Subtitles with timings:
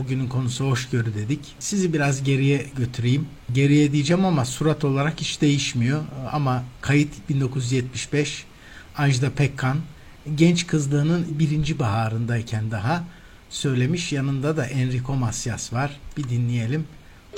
[0.00, 1.40] bugünün konusu hoşgörü dedik.
[1.58, 3.26] Sizi biraz geriye götüreyim.
[3.52, 6.02] Geriye diyeceğim ama surat olarak hiç değişmiyor.
[6.32, 8.44] Ama kayıt 1975.
[8.96, 9.76] Ajda Pekkan
[10.34, 13.04] genç kızlığının birinci baharındayken daha
[13.50, 14.12] söylemiş.
[14.12, 16.00] Yanında da Enrico Macias var.
[16.16, 16.84] Bir dinleyelim.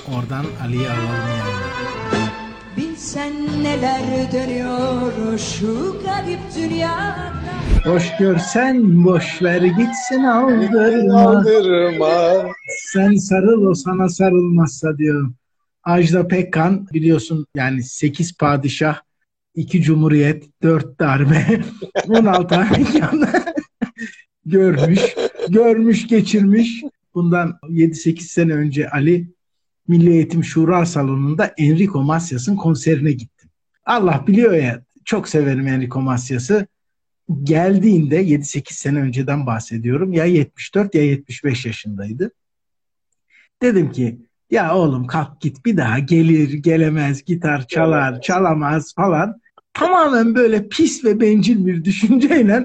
[0.08, 2.31] Oradan Ali'yi alalım yanına.
[3.02, 7.32] Bilsen neler dönüyor şu garip dünyada
[7.84, 11.20] Hoş görsen boş ver gitsin aldırma.
[11.20, 12.46] Aldırma.
[12.92, 15.30] Sen sarıl o sana sarılmazsa diyor.
[15.84, 19.00] Ajda Pekkan biliyorsun yani 8 padişah,
[19.54, 21.60] 2 cumhuriyet, 4 darbe,
[22.08, 23.14] 16 harekat
[24.46, 25.00] görmüş,
[25.48, 26.82] görmüş, geçirmiş.
[27.14, 29.32] Bundan 7-8 sene önce Ali
[29.88, 33.50] Milli Eğitim Şura Salonu'nda Enrico Macias'ın konserine gittim.
[33.84, 36.66] Allah biliyor ya çok severim Enrico Macias'ı.
[37.42, 40.12] Geldiğinde 7-8 sene önceden bahsediyorum.
[40.12, 42.30] Ya 74 ya 75 yaşındaydı.
[43.62, 44.18] Dedim ki
[44.50, 49.40] ya oğlum kalk git bir daha gelir gelemez gitar çalar çalamaz falan.
[49.72, 52.64] Tamamen böyle pis ve bencil bir düşünceyle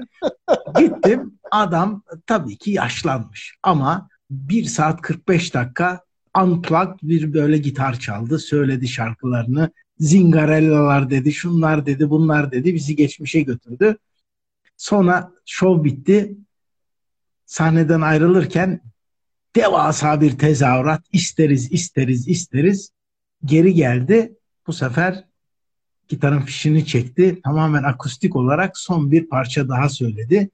[0.78, 1.38] gittim.
[1.50, 6.00] Adam tabii ki yaşlanmış ama 1 saat 45 dakika
[6.44, 8.38] unplugged bir böyle gitar çaldı.
[8.38, 9.70] Söyledi şarkılarını.
[9.98, 12.74] Zingarellalar dedi, şunlar dedi, bunlar dedi.
[12.74, 13.96] Bizi geçmişe götürdü.
[14.76, 16.36] Sonra şov bitti.
[17.46, 18.80] Sahneden ayrılırken
[19.56, 22.90] devasa bir tezahürat isteriz, isteriz, isteriz.
[23.44, 24.36] Geri geldi.
[24.66, 25.24] Bu sefer
[26.08, 27.40] gitarın fişini çekti.
[27.44, 30.50] Tamamen akustik olarak son bir parça daha söyledi.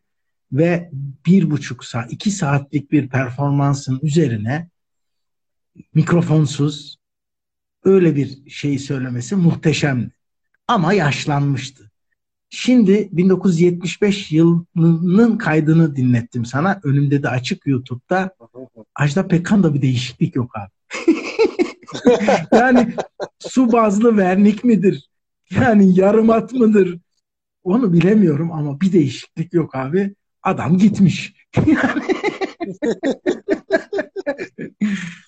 [0.53, 0.91] Ve
[1.27, 4.69] bir buçuk saat, iki saatlik bir performansın üzerine
[5.95, 6.99] mikrofonsuz
[7.85, 10.11] öyle bir şey söylemesi muhteşemdi.
[10.69, 11.91] Ama yaşlanmıştı.
[12.51, 16.81] Şimdi 1975 yılının kaydını dinlettim sana.
[16.85, 18.37] Önümde de açık YouTube'da.
[18.95, 20.71] Ajda Pekkan'da bir değişiklik yok abi.
[22.53, 22.95] yani
[23.39, 25.09] su bazlı vernik midir?
[25.51, 26.99] Yani yarım at mıdır?
[27.65, 30.15] Onu bilemiyorum ama bir değişiklik yok abi.
[30.43, 31.35] Adam gitmiş.
[31.67, 32.03] yani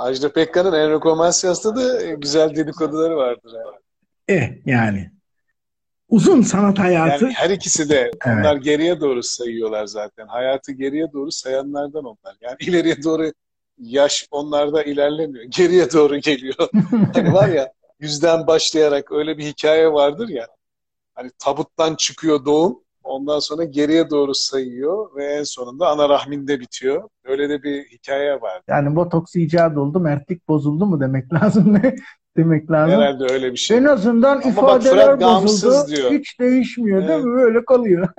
[0.00, 3.52] Ajda Pekkan'ın Enrico Macias'ta da güzel dedikoduları vardır.
[3.52, 4.40] Yani.
[4.40, 5.10] E yani
[6.08, 7.24] uzun sanat hayatı.
[7.24, 10.26] Yani her ikisi de onlar geriye doğru sayıyorlar zaten.
[10.26, 12.36] Hayatı geriye doğru sayanlardan onlar.
[12.40, 13.32] Yani ileriye doğru
[13.78, 15.44] yaş onlarda ilerlemiyor.
[15.44, 16.68] Geriye doğru geliyor.
[17.14, 20.46] hani var ya yüzden başlayarak öyle bir hikaye vardır ya.
[21.14, 22.80] Hani tabuttan çıkıyor doğum.
[23.04, 27.08] Ondan sonra geriye doğru sayıyor ve en sonunda ana rahminde bitiyor.
[27.24, 28.62] Öyle de bir hikaye var.
[28.68, 31.96] Yani botoks icat oldu, mertlik bozuldu mu demek lazım ne?
[32.36, 33.00] demek lazım.
[33.00, 33.78] Herhalde öyle bir şey.
[33.78, 35.96] En azından Ama bak ifadeler gamsız bozuldu.
[35.96, 36.10] diyor.
[36.12, 37.24] Hiç değişmiyor değil Evet.
[37.24, 37.32] mi?
[37.32, 38.08] Böyle kalıyor.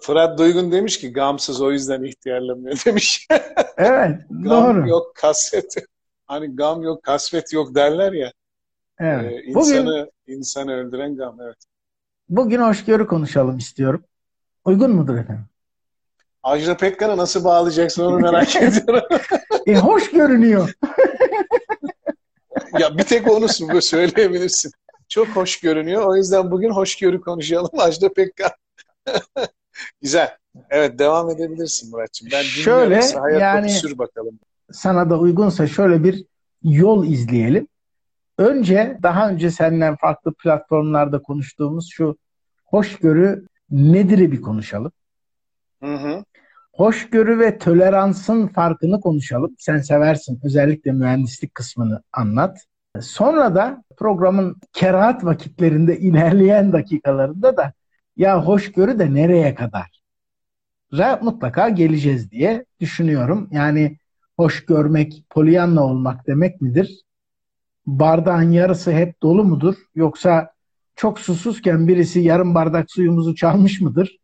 [0.00, 3.26] Fırat Duygun demiş ki gamsız o yüzden ihtiyarlamıyor demiş.
[3.76, 4.88] evet, Gam doğru.
[4.88, 5.74] yok kasvet.
[6.26, 8.32] Hani gam yok kasvet yok derler ya.
[8.98, 9.32] Evet.
[9.32, 11.56] Ee, Bugün insanı, insanı öldüren gam evet.
[12.36, 14.04] Bugün hoşgörü konuşalım istiyorum.
[14.64, 15.44] Uygun mudur efendim?
[16.42, 19.02] Ajda Pekkan'ı nasıl bağlayacaksın onu merak ediyorum.
[19.66, 20.72] E, hoş görünüyor.
[22.78, 23.48] ya bir tek onu
[23.82, 24.72] söyleyebilirsin.
[25.08, 26.06] Çok hoş görünüyor.
[26.06, 27.70] O yüzden bugün hoşgörü konuşalım.
[27.78, 28.50] Ajda Pekkan.
[30.02, 30.36] Güzel.
[30.70, 32.28] Evet devam edebilirsin Muratçım.
[32.32, 33.00] Ben Şöyle,
[33.40, 34.38] yani- sür bakalım.
[34.72, 36.24] Sana da uygunsa şöyle bir
[36.62, 37.68] yol izleyelim.
[38.38, 42.16] Önce daha önce senden farklı platformlarda konuştuğumuz şu
[42.64, 44.92] hoşgörü nedir'i bir konuşalım.
[45.82, 46.24] Hı hı.
[46.72, 49.54] Hoşgörü ve toleransın farkını konuşalım.
[49.58, 50.40] Sen seversin.
[50.44, 52.66] Özellikle mühendislik kısmını anlat.
[53.00, 57.72] Sonra da programın kerahat vakitlerinde ilerleyen dakikalarında da
[58.16, 60.02] ya hoşgörü de nereye kadar?
[60.92, 63.48] Ra mutlaka geleceğiz diye düşünüyorum.
[63.52, 63.98] Yani
[64.36, 67.02] hoş görmek, polyanla olmak demek midir?
[67.86, 69.74] Bardağın yarısı hep dolu mudur?
[69.94, 70.52] Yoksa
[70.96, 74.18] çok susuzken birisi yarım bardak suyumuzu çalmış mıdır?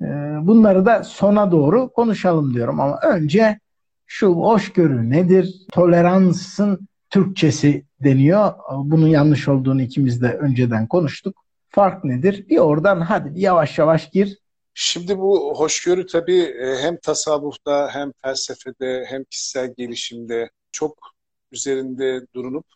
[0.00, 0.04] Ee,
[0.42, 3.60] Bunları da sona doğru konuşalım diyorum ama önce
[4.06, 5.54] şu hoşgörü nedir?
[5.72, 8.52] Toleransın Türkçesi deniyor.
[8.76, 11.36] Bunun yanlış olduğunu ikimiz de önceden konuştuk.
[11.70, 12.48] Fark nedir?
[12.48, 14.38] Bir oradan hadi yavaş yavaş gir.
[14.74, 21.13] Şimdi bu hoşgörü tabii e, hem tasavvufta hem felsefede hem kişisel gelişimde çok
[21.54, 22.66] üzerinde durunup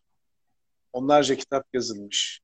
[0.93, 2.41] onlarca kitap yazılmış.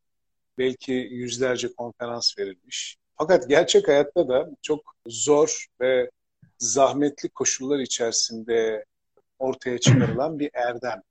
[0.59, 2.97] Belki yüzlerce konferans verilmiş.
[3.19, 6.11] Fakat gerçek hayatta da çok zor ve
[6.59, 8.85] zahmetli koşullar içerisinde
[9.39, 11.03] ortaya çıkarılan bir erdem.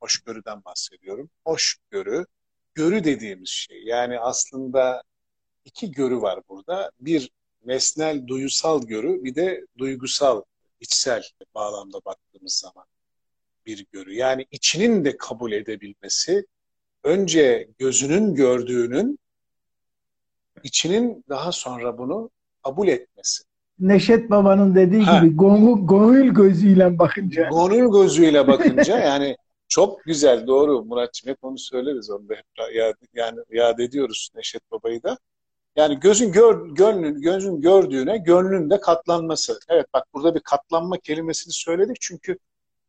[0.00, 1.30] Hoşgörüden bahsediyorum.
[1.44, 2.26] Hoşgörü,
[2.74, 3.82] görü dediğimiz şey.
[3.84, 5.02] Yani aslında
[5.64, 6.90] iki görü var burada.
[7.00, 7.30] Bir
[7.64, 10.42] nesnel duyusal görü bir de duygusal,
[10.80, 11.22] içsel
[11.54, 12.84] bağlamda baktığımız zaman
[13.66, 14.14] bir görü.
[14.14, 16.46] Yani içinin de kabul edebilmesi,
[17.04, 19.18] önce gözünün gördüğünün
[20.62, 22.30] içinin daha sonra bunu
[22.64, 23.44] kabul etmesi.
[23.78, 25.18] Neşet Baba'nın dediği ha.
[25.18, 27.48] gibi gönül, gönül gözüyle bakınca.
[27.50, 29.36] Gönül gözüyle bakınca yani
[29.68, 34.70] çok güzel doğru Muratçım hep onu söyleriz onu da hep yad, yani yad ediyoruz Neşet
[34.70, 35.18] Baba'yı da.
[35.76, 39.58] Yani gözün gör, gönlün, gözün gördüğüne gönlün de katlanması.
[39.68, 42.38] Evet bak burada bir katlanma kelimesini söyledik çünkü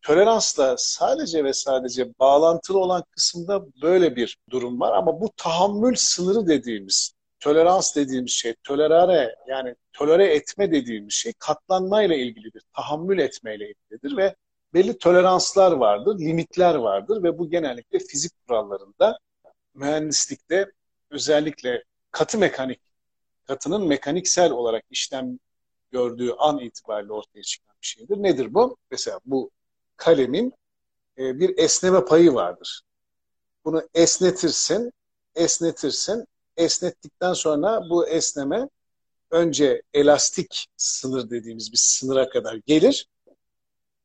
[0.01, 6.47] toleransla sadece ve sadece bağlantılı olan kısımda böyle bir durum var ama bu tahammül sınırı
[6.47, 14.17] dediğimiz tolerans dediğimiz şey, tolerare yani tolere etme dediğimiz şey katlanmayla ilgilidir, tahammül etmeyle ilgilidir
[14.17, 14.35] ve
[14.73, 19.19] belli toleranslar vardır, limitler vardır ve bu genellikle fizik kurallarında,
[19.73, 20.71] mühendislikte
[21.09, 22.79] özellikle katı mekanik,
[23.45, 25.39] katının mekaniksel olarak işlem
[25.91, 28.17] gördüğü an itibariyle ortaya çıkan bir şeydir.
[28.17, 28.77] Nedir bu?
[28.91, 29.51] Mesela bu
[29.97, 30.53] kalemin
[31.17, 32.81] e, bir esneme payı vardır.
[33.65, 34.93] Bunu esnetirsin,
[35.35, 36.25] esnetirsin,
[36.57, 38.69] esnettikten sonra bu esneme
[39.31, 43.07] önce elastik sınır dediğimiz bir sınıra kadar gelir.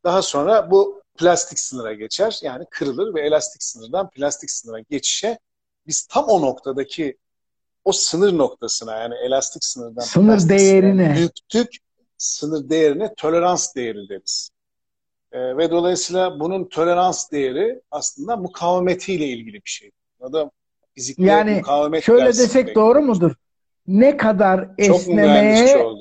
[0.05, 2.39] Daha sonra bu plastik sınıra geçer.
[2.43, 5.39] Yani kırılır ve elastik sınırdan plastik sınıra geçişe
[5.87, 7.17] biz tam o noktadaki
[7.85, 11.77] o sınır noktasına yani elastik sınırdan sınır değerine büyüktük
[12.19, 14.51] sınır değerine tolerans değeri deriz.
[15.33, 19.91] Ee, ve dolayısıyla bunun tolerans değeri aslında mukavemetiyle ilgili bir şey.
[20.21, 20.51] O da
[20.95, 23.33] fizikte yani mukavemet şöyle desek doğru mudur?
[23.87, 25.93] Ne kadar esnemeye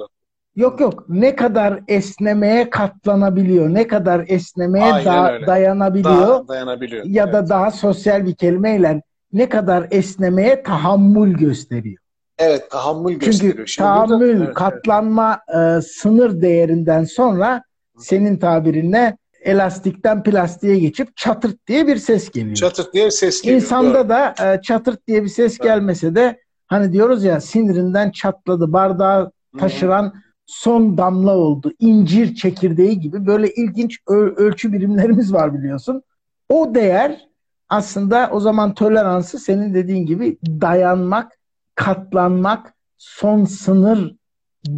[0.56, 1.10] Yok yok.
[1.10, 7.33] Ne kadar esnemeye katlanabiliyor, ne kadar esnemeye da, dayanabiliyor, daha dayanabiliyor ya evet.
[7.33, 9.01] da daha sosyal bir kelimeyle
[9.33, 11.98] ne kadar esnemeye tahammül gösteriyor.
[12.38, 13.56] Evet, tahammül Çünkü gösteriyor.
[13.56, 15.78] Çünkü tahammül, burada, evet, katlanma evet.
[15.78, 17.63] E, sınır değerinden sonra
[17.98, 22.56] senin tabirinle elastikten plastiğe geçip çatırt diye bir ses geliyor.
[22.56, 23.62] Çatırt diye bir ses geliyor.
[23.62, 24.10] İnsanda doğru.
[24.10, 25.64] da e, çatırt diye bir ses evet.
[25.64, 30.14] gelmese de hani diyoruz ya sinirinden çatladı, bardağı taşıran Hı-hı.
[30.46, 31.72] son damla oldu.
[31.80, 36.04] incir çekirdeği gibi böyle ilginç öl- ölçü birimlerimiz var biliyorsun.
[36.50, 37.28] O değer
[37.70, 41.40] aslında o zaman toleransı senin dediğin gibi dayanmak,
[41.76, 44.16] katlanmak, son sınır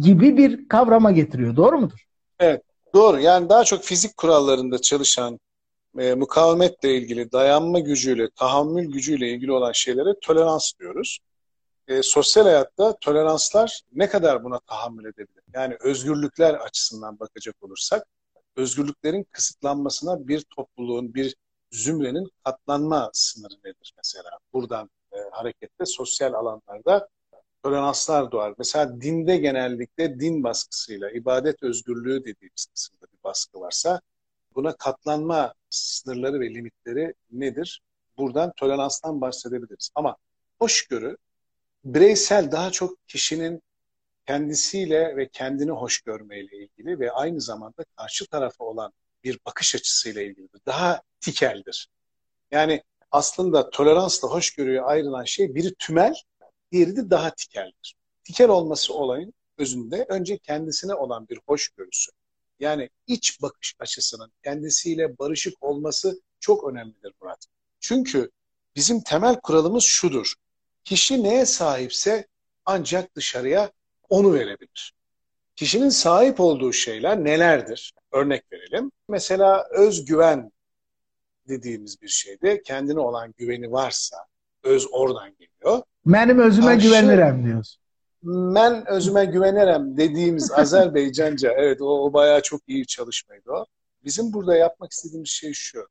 [0.00, 1.56] gibi bir kavrama getiriyor.
[1.56, 2.04] Doğru mudur?
[2.40, 2.62] Evet.
[2.94, 3.20] Doğru.
[3.20, 5.40] Yani daha çok fizik kurallarında çalışan
[5.98, 11.18] e, mukavemetle ilgili, dayanma gücüyle, tahammül gücüyle ilgili olan şeylere tolerans diyoruz.
[11.88, 15.44] E, sosyal hayatta toleranslar ne kadar buna tahammül edebilir?
[15.54, 18.06] Yani özgürlükler açısından bakacak olursak,
[18.56, 21.36] özgürlüklerin kısıtlanmasına bir topluluğun, bir
[21.70, 24.30] zümrenin katlanma sınırı nedir mesela?
[24.52, 27.08] Buradan e, hareketle sosyal alanlarda
[27.64, 28.54] toleranslar doğar.
[28.58, 34.00] Mesela dinde genellikle din baskısıyla, ibadet özgürlüğü dediğimiz kısımda bir baskı varsa
[34.54, 37.82] buna katlanma sınırları ve limitleri nedir?
[38.18, 39.90] Buradan toleranstan bahsedebiliriz.
[39.94, 40.16] Ama
[40.58, 41.16] hoşgörü
[41.84, 43.62] bireysel daha çok kişinin
[44.26, 48.92] kendisiyle ve kendini hoş görmeyle ilgili ve aynı zamanda karşı tarafa olan
[49.24, 50.60] bir bakış açısıyla ilgilidir.
[50.66, 51.88] Daha tikeldir.
[52.50, 56.14] Yani aslında toleransla hoşgörüye ayrılan şey biri tümel,
[56.74, 57.94] Diğeri de daha tikeldir.
[58.24, 62.10] Tikel olması olayın özünde önce kendisine olan bir hoşgörüsü.
[62.60, 67.46] Yani iç bakış açısının kendisiyle barışık olması çok önemlidir Murat.
[67.80, 68.30] Çünkü
[68.76, 70.34] bizim temel kuralımız şudur.
[70.84, 72.26] Kişi neye sahipse
[72.66, 73.72] ancak dışarıya
[74.08, 74.94] onu verebilir.
[75.56, 77.94] Kişinin sahip olduğu şeyler nelerdir?
[78.12, 78.90] Örnek verelim.
[79.08, 80.52] Mesela özgüven
[81.48, 84.16] dediğimiz bir şeyde kendine olan güveni varsa,
[84.62, 85.82] öz oradan geliyor.
[86.06, 87.82] Benim özüme Karşı, güvenirim diyorsun.
[88.22, 93.66] Ben özüme güvenirim dediğimiz Azerbaycanca evet o, o bayağı çok iyi çalışmaydı o.
[94.04, 95.88] Bizim burada yapmak istediğimiz şey şu.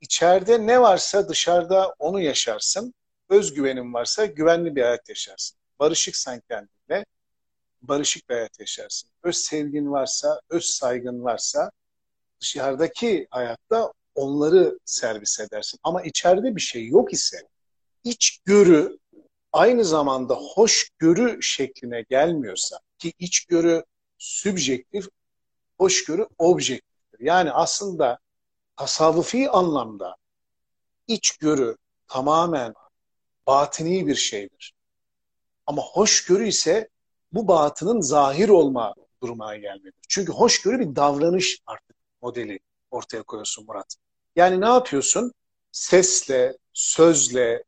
[0.00, 2.94] İçeride ne varsa dışarıda onu yaşarsın.
[3.28, 5.58] Özgüvenin varsa güvenli bir hayat yaşarsın.
[5.80, 7.04] Barışıksan kendinle
[7.82, 9.10] barışık bir hayat yaşarsın.
[9.22, 11.70] Öz sevgin varsa, öz saygın varsa
[12.40, 15.80] dışarıdaki hayatta onları servis edersin.
[15.82, 17.48] Ama içeride bir şey yok ise
[18.04, 18.98] içgörü
[19.54, 23.84] aynı zamanda hoşgörü şekline gelmiyorsa ki içgörü
[24.18, 25.08] sübjektif,
[25.78, 27.20] hoşgörü objektiftir.
[27.20, 28.18] Yani aslında
[28.76, 30.16] tasavvufi anlamda
[31.06, 31.76] içgörü
[32.08, 32.74] tamamen
[33.46, 34.74] batini bir şeydir.
[35.66, 36.88] Ama hoşgörü ise
[37.32, 40.04] bu batının zahir olma durumuna gelmelidir.
[40.08, 42.58] Çünkü hoşgörü bir davranış artık modeli
[42.90, 43.96] ortaya koyuyorsun Murat.
[44.36, 45.32] Yani ne yapıyorsun?
[45.72, 47.64] Sesle, sözle,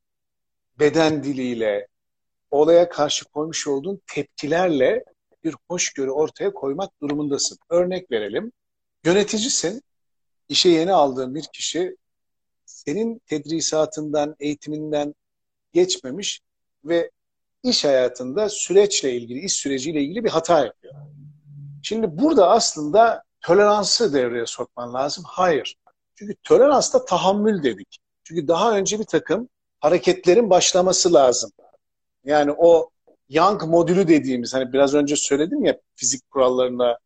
[0.78, 1.88] beden diliyle,
[2.50, 5.04] olaya karşı koymuş olduğun tepkilerle
[5.45, 7.59] bir hoşgörü ortaya koymak durumundasın.
[7.71, 8.52] Örnek verelim.
[9.04, 9.83] Yöneticisin,
[10.49, 11.97] işe yeni aldığın bir kişi
[12.66, 15.14] senin tedrisatından, eğitiminden
[15.73, 16.40] geçmemiş
[16.85, 17.11] ve
[17.62, 20.95] iş hayatında süreçle ilgili, iş süreciyle ilgili bir hata yapıyor.
[21.83, 25.25] Şimdi burada aslında toleransı devreye sokman lazım.
[25.26, 25.76] Hayır.
[26.14, 27.99] Çünkü toleransta tahammül dedik.
[28.25, 29.49] Çünkü daha önce bir takım
[29.80, 31.50] hareketlerin başlaması lazım.
[32.25, 32.90] Yani o
[33.28, 36.99] Young modülü dediğimiz hani biraz önce söyledim ya fizik kurallarına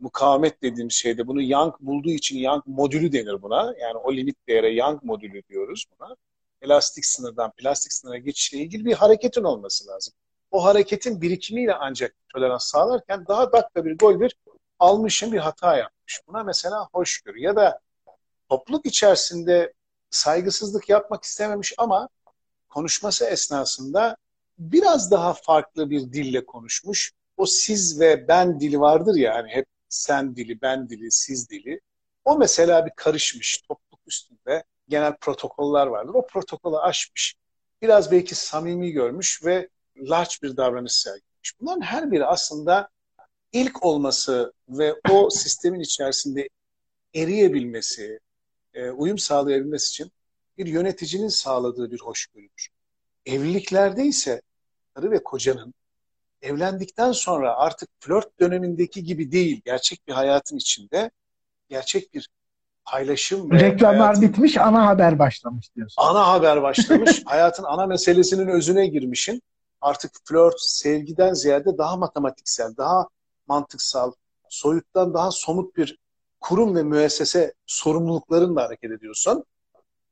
[0.00, 3.74] mukavemet dediğimiz şeyde bunu Young bulduğu için Young modülü denir buna.
[3.80, 6.16] Yani o limit değere Young modülü diyoruz buna.
[6.62, 10.14] Elastik sınırdan plastik sınıra geçişle ilgili bir hareketin olması lazım.
[10.50, 14.36] O hareketin birikimiyle ancak tolerans sağlarken daha dakika bir gol bir
[14.78, 16.20] almışım bir hata yapmış.
[16.28, 17.80] Buna mesela hoşgörü ya da
[18.48, 19.72] topluluk içerisinde
[20.14, 22.08] saygısızlık yapmak istememiş ama
[22.68, 24.16] konuşması esnasında
[24.58, 27.12] biraz daha farklı bir dille konuşmuş.
[27.36, 31.80] O siz ve ben dili vardır ya hani hep sen dili, ben dili, siz dili.
[32.24, 36.14] O mesela bir karışmış topluluk üstünde genel protokoller vardır.
[36.14, 37.34] O protokolü aşmış.
[37.82, 41.60] Biraz belki samimi görmüş ve large bir davranış sergilemiş.
[41.60, 42.88] Bunların her biri aslında
[43.52, 46.48] ilk olması ve o sistemin içerisinde
[47.14, 48.20] eriyebilmesi,
[48.74, 50.12] e, uyum sağlayabilmesi için
[50.58, 52.68] bir yöneticinin sağladığı bir hoşgörüdür.
[53.26, 54.42] Evliliklerde ise
[54.94, 55.74] karı ve kocanın
[56.42, 61.10] evlendikten sonra artık flört dönemindeki gibi değil, gerçek bir hayatın içinde
[61.68, 62.28] gerçek bir
[62.84, 66.02] paylaşım ve reklamlar hayatın, bitmiş, ana haber başlamış diyorsun.
[66.02, 69.42] Ana haber başlamış, hayatın ana meselesinin özüne girmişin.
[69.80, 73.08] Artık flört sevgiden ziyade daha matematiksel, daha
[73.46, 74.12] mantıksal,
[74.48, 75.98] soyuttan daha somut bir
[76.44, 79.44] kurum ve müessese sorumluluklarınla hareket ediyorsun.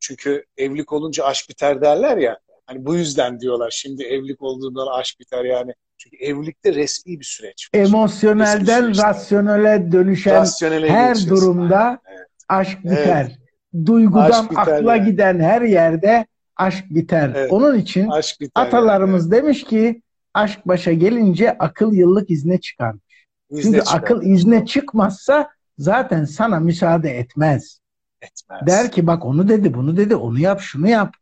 [0.01, 2.39] Çünkü evlilik olunca aşk biter derler ya.
[2.67, 5.75] Hani bu yüzden diyorlar şimdi evlilik olduğunda aşk biter yani.
[5.99, 7.69] Çünkü evlilikte resmi bir süreç.
[7.75, 7.81] Var.
[7.81, 12.27] Emosyonelden resmi rasyonele dönüşen rasyonele her durumda evet.
[12.49, 13.27] aşk biter.
[13.29, 13.87] Evet.
[13.87, 15.11] Duygudan aşk biter akla yani.
[15.11, 17.33] giden her yerde aşk biter.
[17.37, 17.53] Evet.
[17.53, 19.43] Onun için aşk biter atalarımız yani.
[19.43, 20.03] demiş ki
[20.35, 23.27] aşk başa gelince akıl yıllık izne çıkarmış.
[23.51, 23.99] İzne Çünkü çıkar.
[23.99, 25.49] akıl izne çıkmazsa
[25.79, 27.81] zaten sana müsaade etmez.
[28.23, 28.67] Etmez.
[28.67, 31.15] Der ki bak onu dedi, bunu dedi, onu yap, şunu yap.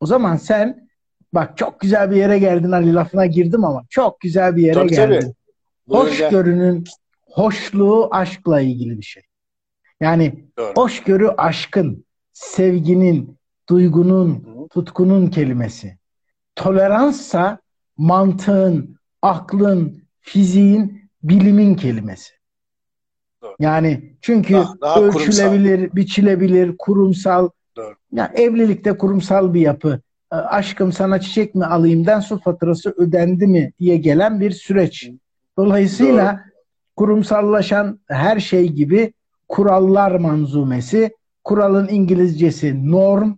[0.00, 0.88] O zaman sen
[1.34, 4.90] bak çok güzel bir yere geldin Ali lafına girdim ama çok güzel bir yere tabii,
[4.90, 5.20] geldin.
[5.20, 5.98] Tabii.
[5.98, 6.84] Hoşgörünün
[7.30, 9.22] hoşluğu aşkla ilgili bir şey.
[10.00, 10.72] Yani Doğru.
[10.76, 15.98] hoşgörü aşkın, sevginin, duygunun, tutkunun kelimesi.
[16.56, 17.58] Toleranssa
[17.96, 22.32] mantığın, aklın, fiziğin, bilimin kelimesi.
[23.58, 25.96] Yani çünkü daha, daha ölçülebilir, kurumsal.
[25.96, 27.48] biçilebilir, kurumsal.
[27.76, 27.94] Doğru.
[28.12, 30.00] Yani evlilikte kurumsal bir yapı.
[30.32, 35.10] E, aşkım sana çiçek mi alayımdan su faturası ödendi mi diye gelen bir süreç.
[35.58, 36.40] Dolayısıyla Doğru.
[36.96, 39.12] kurumsallaşan her şey gibi
[39.48, 41.10] kurallar manzumesi,
[41.44, 43.32] kuralın İngilizcesi norm,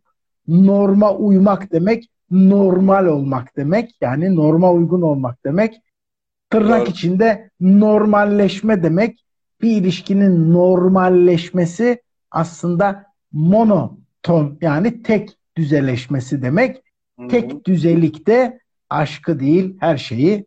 [0.48, 3.90] norma uymak demek, normal olmak demek.
[4.00, 5.74] Yani norma uygun olmak demek.
[6.50, 6.90] Tırnak Doğru.
[6.90, 9.24] içinde normalleşme demek
[9.62, 16.82] bir ilişkinin normalleşmesi aslında monoton yani tek düzeleşmesi demek.
[17.18, 17.28] Hı-hı.
[17.28, 18.60] Tek düzelikte
[18.90, 20.46] aşkı değil her şeyi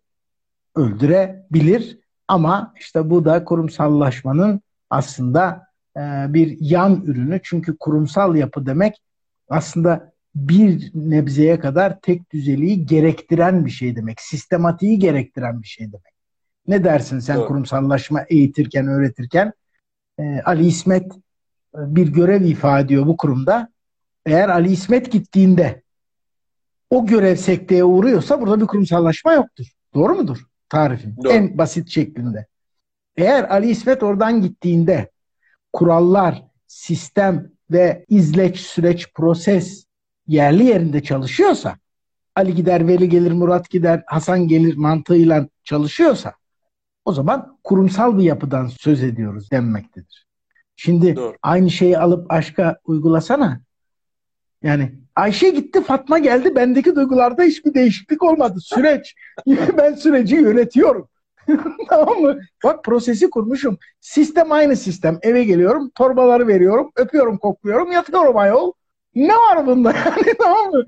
[0.75, 1.99] öldürebilir.
[2.27, 6.01] Ama işte bu da kurumsallaşmanın aslında e,
[6.33, 7.39] bir yan ürünü.
[7.43, 9.01] Çünkü kurumsal yapı demek
[9.49, 14.21] aslında bir nebzeye kadar tek düzeliği gerektiren bir şey demek.
[14.21, 16.10] Sistematiği gerektiren bir şey demek.
[16.67, 17.47] Ne dersin sen Doğru.
[17.47, 19.53] kurumsallaşma eğitirken, öğretirken?
[20.19, 21.05] Ee, Ali İsmet
[21.75, 23.69] e, bir görev ifade ediyor bu kurumda.
[24.25, 25.81] Eğer Ali İsmet gittiğinde
[26.89, 29.65] o görev sekteye uğruyorsa burada bir kurumsallaşma yoktur.
[29.93, 30.45] Doğru mudur?
[30.69, 31.15] Tarifin.
[31.23, 31.33] Doğru.
[31.33, 32.47] En basit şeklinde.
[33.17, 35.11] Eğer Ali İsmet oradan gittiğinde
[35.73, 39.85] kurallar, sistem ve izleç, süreç, proses
[40.27, 41.75] yerli yerinde çalışıyorsa
[42.35, 46.33] Ali gider, Veli gelir, Murat gider, Hasan gelir mantığıyla çalışıyorsa
[47.05, 50.27] o zaman kurumsal bir yapıdan söz ediyoruz denmektedir.
[50.75, 51.35] Şimdi Doğru.
[51.43, 53.61] aynı şeyi alıp aşka uygulasana.
[54.63, 56.55] Yani Ayşe gitti, Fatma geldi.
[56.55, 58.59] Bendeki duygularda hiçbir değişiklik olmadı.
[58.61, 59.15] Süreç.
[59.77, 61.07] ben süreci yönetiyorum.
[61.89, 62.39] tamam mı?
[62.63, 63.77] Bak prosesi kurmuşum.
[63.99, 65.19] Sistem aynı sistem.
[65.21, 68.71] Eve geliyorum, torbaları veriyorum, öpüyorum, kokluyorum, yatıyorum ayol.
[69.15, 70.83] Ne var bunda yani tamam mı?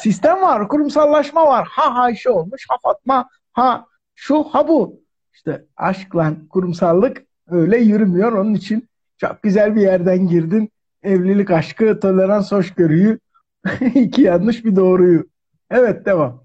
[0.00, 1.68] sistem var, kurumsallaşma var.
[1.70, 5.00] Ha Ayşe olmuş, ha Fatma, ha şu, ha bu.
[5.36, 8.32] İşte aşkla kurumsallık öyle yürümüyor.
[8.32, 8.88] Onun için
[9.18, 10.70] çok güzel bir yerden girdin.
[11.02, 13.18] Evlilik aşkı, tolerans, hoşgörüyü,
[13.94, 15.26] iki yanlış bir doğruyu.
[15.70, 16.44] Evet devam.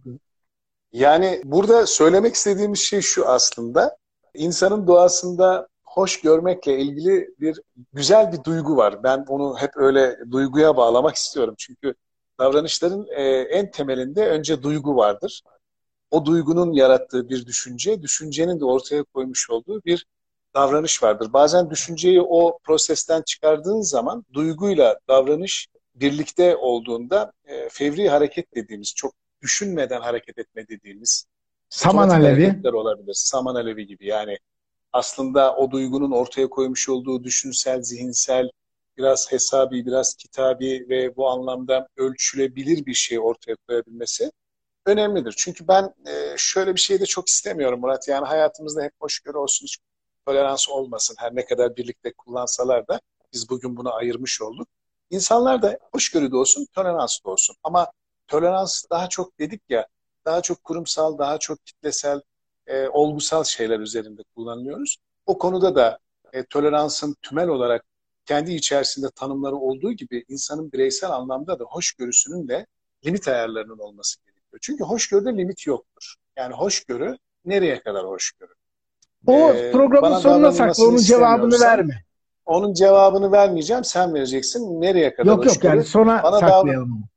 [0.94, 3.98] Yani burada söylemek istediğimiz şey şu aslında.
[4.34, 7.62] insanın doğasında hoş görmekle ilgili bir
[7.94, 9.04] güzel bir duygu var.
[9.04, 11.56] Ben onu hep öyle duyguya bağlamak istiyorum.
[11.58, 11.94] Çünkü
[12.40, 15.42] davranışların e, en temelinde önce duygu vardır.
[16.12, 20.06] O duygunun yarattığı bir düşünce, düşüncenin de ortaya koymuş olduğu bir
[20.54, 21.34] davranış vardır.
[21.34, 29.14] Bazen düşünceyi o prosesten çıkardığın zaman duyguyla davranış birlikte olduğunda e, fevri hareket dediğimiz, çok
[29.42, 31.26] düşünmeden hareket etme dediğimiz
[31.70, 33.14] Saman alevi olabilir.
[33.14, 34.38] Saman alevi gibi yani
[34.94, 38.50] aslında o duygunun ortaya koymuş olduğu düşünsel, zihinsel,
[38.98, 44.32] biraz hesabi, biraz kitabi ve bu anlamda ölçülebilir bir şey ortaya koyabilmesi
[44.86, 45.34] önemlidir.
[45.38, 48.08] Çünkü ben e, şöyle bir şey de çok istemiyorum Murat.
[48.08, 49.78] Yani hayatımızda hep hoşgörü olsun, hiç
[50.26, 51.16] tolerans olmasın.
[51.20, 53.02] Her ne kadar birlikte kullansalar da
[53.34, 54.68] biz bugün bunu ayırmış olduk.
[55.10, 57.56] İnsanlar da hoşgörü de olsun, tolerans da olsun.
[57.64, 57.92] Ama
[58.28, 59.88] tolerans daha çok dedik ya,
[60.26, 62.22] daha çok kurumsal, daha çok kitlesel,
[62.68, 64.98] e, olgusal şeyler üzerinde kullanılıyoruz.
[65.26, 66.00] O konuda da
[66.34, 67.86] e, toleransın tümel olarak
[68.26, 72.66] kendi içerisinde tanımları olduğu gibi insanın bireysel anlamda da hoşgörüsünün de
[73.06, 74.31] limit ayarlarının olması gerekiyor.
[74.62, 76.16] Çünkü hoşgörüde limit yoktur.
[76.38, 78.54] Yani hoşgörü nereye kadar hoşgörü?
[79.28, 82.04] O ee, programın sonuna sakla onun cevabını verme.
[82.46, 84.82] Onun cevabını vermeyeceğim sen vereceksin.
[84.82, 86.90] Nereye kadar Yok yok yani sona bana saklayalım.
[86.90, 87.10] Davran-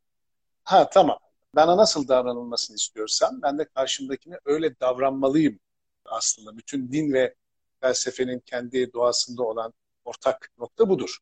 [0.65, 1.19] ha tamam.
[1.55, 5.59] Bana nasıl davranılmasını istiyorsam ben de karşımdakine öyle davranmalıyım
[6.05, 6.57] aslında.
[6.57, 7.35] Bütün din ve
[7.81, 9.73] felsefenin kendi doğasında olan
[10.05, 11.19] ortak nokta budur.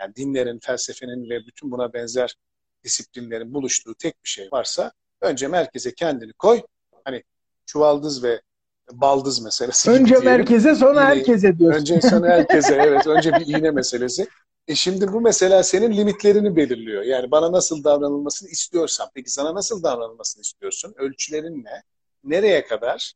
[0.00, 2.36] Yani dinlerin, felsefenin ve bütün buna benzer
[2.84, 4.92] disiplinlerin buluştuğu tek bir şey varsa
[5.22, 6.62] önce merkeze kendini koy.
[7.04, 7.22] Hani
[7.66, 8.40] çuvaldız ve
[8.92, 9.90] baldız meselesi.
[9.90, 11.80] Önce merkeze sonra iğne, herkese diyorsun.
[11.80, 13.06] Önce sonra herkese evet.
[13.06, 14.28] Önce bir iğne meselesi.
[14.68, 17.02] E şimdi bu mesela senin limitlerini belirliyor.
[17.02, 19.08] Yani bana nasıl davranılmasını istiyorsan.
[19.14, 20.94] Peki sana nasıl davranılmasını istiyorsun?
[20.96, 21.82] Ölçülerin ne?
[22.24, 23.12] Nereye kadar?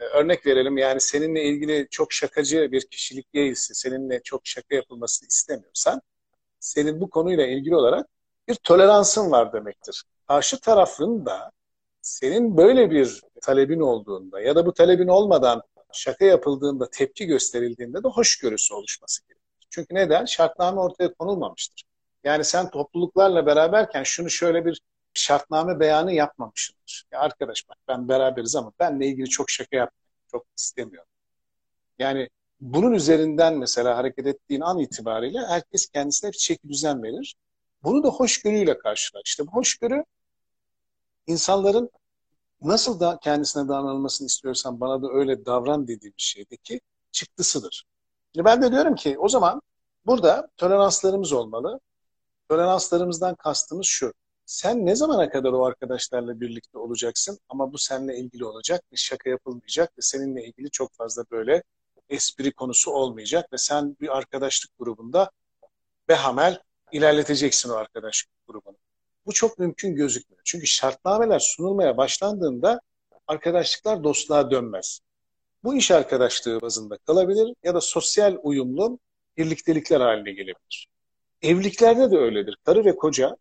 [0.00, 5.28] Ee, örnek verelim yani seninle ilgili çok şakacı bir kişilik değilse, seninle çok şaka yapılmasını
[5.28, 6.02] istemiyorsan,
[6.60, 8.06] senin bu konuyla ilgili olarak
[8.48, 10.04] bir toleransın var demektir.
[10.28, 11.50] Karşı tarafın da
[12.02, 18.08] senin böyle bir talebin olduğunda ya da bu talebin olmadan şaka yapıldığında, tepki gösterildiğinde de
[18.08, 19.66] hoşgörüsü oluşması gerekir.
[19.70, 20.24] Çünkü neden?
[20.24, 21.84] Şartname ortaya konulmamıştır.
[22.24, 24.80] Yani sen topluluklarla beraberken şunu şöyle bir
[25.14, 27.04] şartname beyanı yapmamışsındır.
[27.12, 30.12] Ya arkadaş bak ben beraberiz ama benle ilgili çok şaka yapmayın.
[30.30, 31.08] Çok istemiyorum.
[31.98, 32.28] Yani
[32.60, 37.34] bunun üzerinden mesela hareket ettiğin an itibariyle herkes kendisine bir çeki düzen verir.
[37.84, 39.22] Bunu da hoşgörüyle karşılar.
[39.24, 40.04] İşte bu hoşgörü
[41.26, 41.90] insanların
[42.62, 46.80] nasıl da kendisine davranılmasını istiyorsan bana da öyle davran dediğim şeydeki
[47.12, 47.84] çıktısıdır.
[48.34, 49.62] Şimdi ben de diyorum ki o zaman
[50.06, 51.80] burada toleranslarımız olmalı.
[52.48, 54.12] Toleranslarımızdan kastımız şu.
[54.46, 59.30] Sen ne zamana kadar o arkadaşlarla birlikte olacaksın ama bu seninle ilgili olacak ve şaka
[59.30, 61.62] yapılmayacak ve seninle ilgili çok fazla böyle
[62.08, 65.30] espri konusu olmayacak ve sen bir arkadaşlık grubunda
[66.08, 68.76] behamel ilerleteceksin o arkadaşlık grubunu.
[69.26, 70.42] Bu çok mümkün gözükmüyor.
[70.44, 72.80] Çünkü şartnameler sunulmaya başlandığında
[73.26, 75.00] arkadaşlıklar dostluğa dönmez.
[75.64, 78.98] Bu iş arkadaşlığı bazında kalabilir ya da sosyal uyumlu
[79.36, 80.88] birliktelikler haline gelebilir.
[81.42, 82.56] Evliliklerde de öyledir.
[82.64, 83.36] Karı ve koca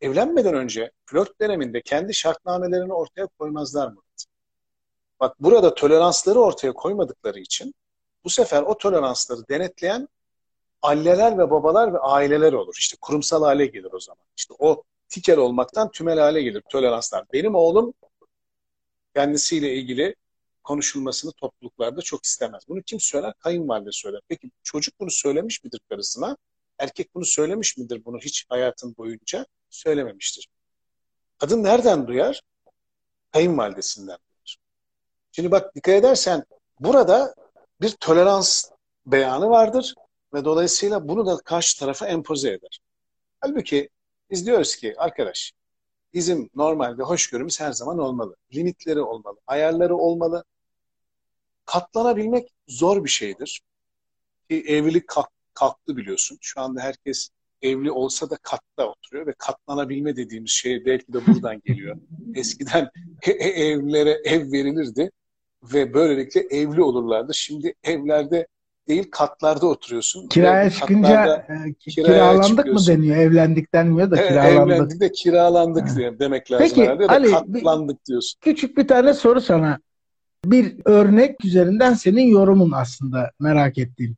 [0.00, 4.02] evlenmeden önce flört döneminde kendi şartnamelerini ortaya koymazlar mı?
[5.20, 7.74] Bak burada toleransları ortaya koymadıkları için
[8.24, 10.08] bu sefer o toleransları denetleyen
[10.82, 12.74] anneler ve babalar ve aileler olur.
[12.78, 14.24] İşte kurumsal hale gelir o zaman.
[14.36, 17.24] İşte o tikel olmaktan tümel hale gelir toleranslar.
[17.32, 17.94] Benim oğlum
[19.14, 20.14] kendisiyle ilgili
[20.64, 22.62] konuşulmasını topluluklarda çok istemez.
[22.68, 23.32] Bunu kim söyler?
[23.38, 24.20] Kayınvalide söyler.
[24.28, 26.36] Peki çocuk bunu söylemiş midir karısına?
[26.78, 29.46] Erkek bunu söylemiş midir bunu hiç hayatın boyunca?
[29.70, 30.48] Söylememiştir.
[31.38, 32.42] Kadın nereden duyar?
[33.32, 34.58] Kayınvalidesinden duyar.
[35.32, 36.44] Şimdi bak dikkat edersen
[36.80, 37.34] burada
[37.80, 38.70] bir tolerans
[39.06, 39.94] beyanı vardır
[40.34, 42.80] ve dolayısıyla bunu da karşı tarafa empoze eder.
[43.40, 43.88] Halbuki
[44.30, 45.52] biz diyoruz ki arkadaş
[46.14, 48.36] bizim normalde hoşgörümüz her zaman olmalı.
[48.54, 50.44] Limitleri olmalı, ayarları olmalı.
[51.64, 53.62] Katlanabilmek zor bir şeydir.
[54.50, 56.38] Ki evlilik kalk, kalktı biliyorsun.
[56.40, 57.30] Şu anda herkes
[57.62, 61.96] evli olsa da katta oturuyor ve katlanabilme dediğimiz şey belki de buradan geliyor.
[62.34, 62.90] Eskiden
[63.26, 65.10] evlilere ev verilirdi
[65.62, 67.34] ve böylelikle evli olurlardı.
[67.34, 68.46] Şimdi evlerde
[68.90, 70.28] değil katlarda oturuyorsun.
[70.28, 73.16] Kiraya çıkınca e, kiralandık mı deniyor?
[73.16, 74.76] Evlendik denmiyor da kiralandık.
[74.76, 76.18] Evlendik de kiralandık ha.
[76.18, 76.66] demek lazım.
[76.68, 77.06] Peki herhalde.
[77.06, 78.38] Ali katlandık diyorsun.
[78.40, 79.78] Küçük bir tane soru sana.
[80.44, 84.16] Bir örnek üzerinden senin yorumun aslında merak ettiğim.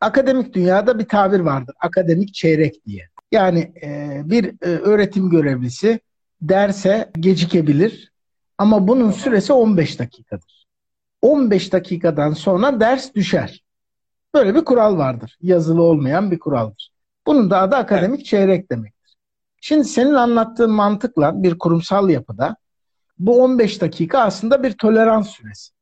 [0.00, 1.74] Akademik dünyada bir tabir vardır.
[1.80, 3.08] Akademik çeyrek diye.
[3.32, 6.00] Yani e, bir e, öğretim görevlisi
[6.40, 8.12] derse gecikebilir
[8.58, 10.66] ama bunun süresi 15 dakikadır.
[11.22, 13.65] 15 dakikadan sonra ders düşer.
[14.36, 15.38] Böyle bir kural vardır.
[15.42, 16.92] Yazılı olmayan bir kuraldır.
[17.26, 18.26] Bunun da adı akademik evet.
[18.26, 19.16] çeyrek demektir.
[19.60, 22.56] Şimdi senin anlattığın mantıkla bir kurumsal yapıda
[23.18, 25.72] bu 15 dakika aslında bir tolerans süresi.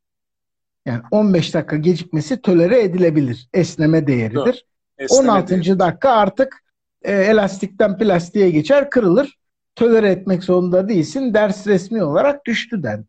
[0.86, 3.48] Yani 15 dakika gecikmesi tolere edilebilir.
[3.54, 4.66] Esneme değeridir.
[4.98, 5.48] Esneme 16.
[5.48, 5.78] Değeri.
[5.78, 6.64] dakika artık
[7.02, 9.38] e, elastikten plastiğe geçer, kırılır.
[9.74, 11.34] Tolere etmek zorunda değilsin.
[11.34, 13.06] Ders resmi olarak düştü dendi.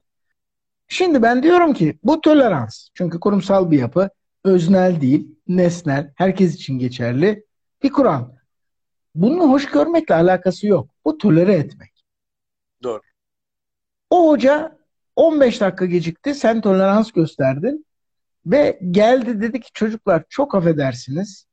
[0.88, 4.10] Şimdi ben diyorum ki bu tolerans çünkü kurumsal bir yapı
[4.44, 7.46] öznel değil, nesnel, herkes için geçerli
[7.84, 8.30] bir kural.
[9.16, 10.90] Bunun hoş görmekle alakası yok.
[11.06, 12.06] Bu tolere etmek.
[12.84, 13.02] Doğru.
[14.10, 14.78] O hoca
[15.16, 17.86] 15 dakika gecikti, sen tolerans gösterdin
[18.46, 21.46] ve geldi dedi ki çocuklar çok affedersiniz.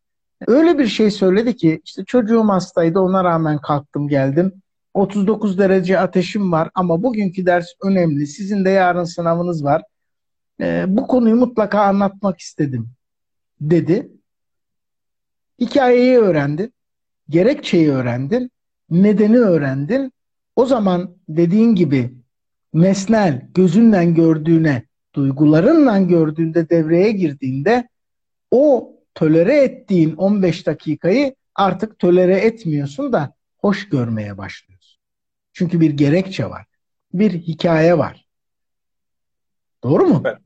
[0.46, 4.62] Öyle bir şey söyledi ki işte çocuğum hastaydı ona rağmen kalktım geldim.
[4.94, 8.26] 39 derece ateşim var ama bugünkü ders önemli.
[8.26, 9.82] Sizin de yarın sınavınız var.
[10.60, 12.90] Ee, bu konuyu mutlaka anlatmak istedim
[13.70, 14.10] dedi.
[15.60, 16.74] Hikayeyi öğrendin.
[17.28, 18.50] Gerekçeyi öğrendin.
[18.90, 20.12] Nedeni öğrendin.
[20.56, 22.14] O zaman dediğin gibi
[22.72, 24.82] mesnel gözünle gördüğüne
[25.14, 27.88] duygularınla gördüğünde devreye girdiğinde
[28.50, 35.00] o tolere ettiğin 15 dakikayı artık tolere etmiyorsun da hoş görmeye başlıyorsun.
[35.52, 36.66] Çünkü bir gerekçe var.
[37.12, 38.26] Bir hikaye var.
[39.82, 40.22] Doğru mu?
[40.24, 40.38] Evet.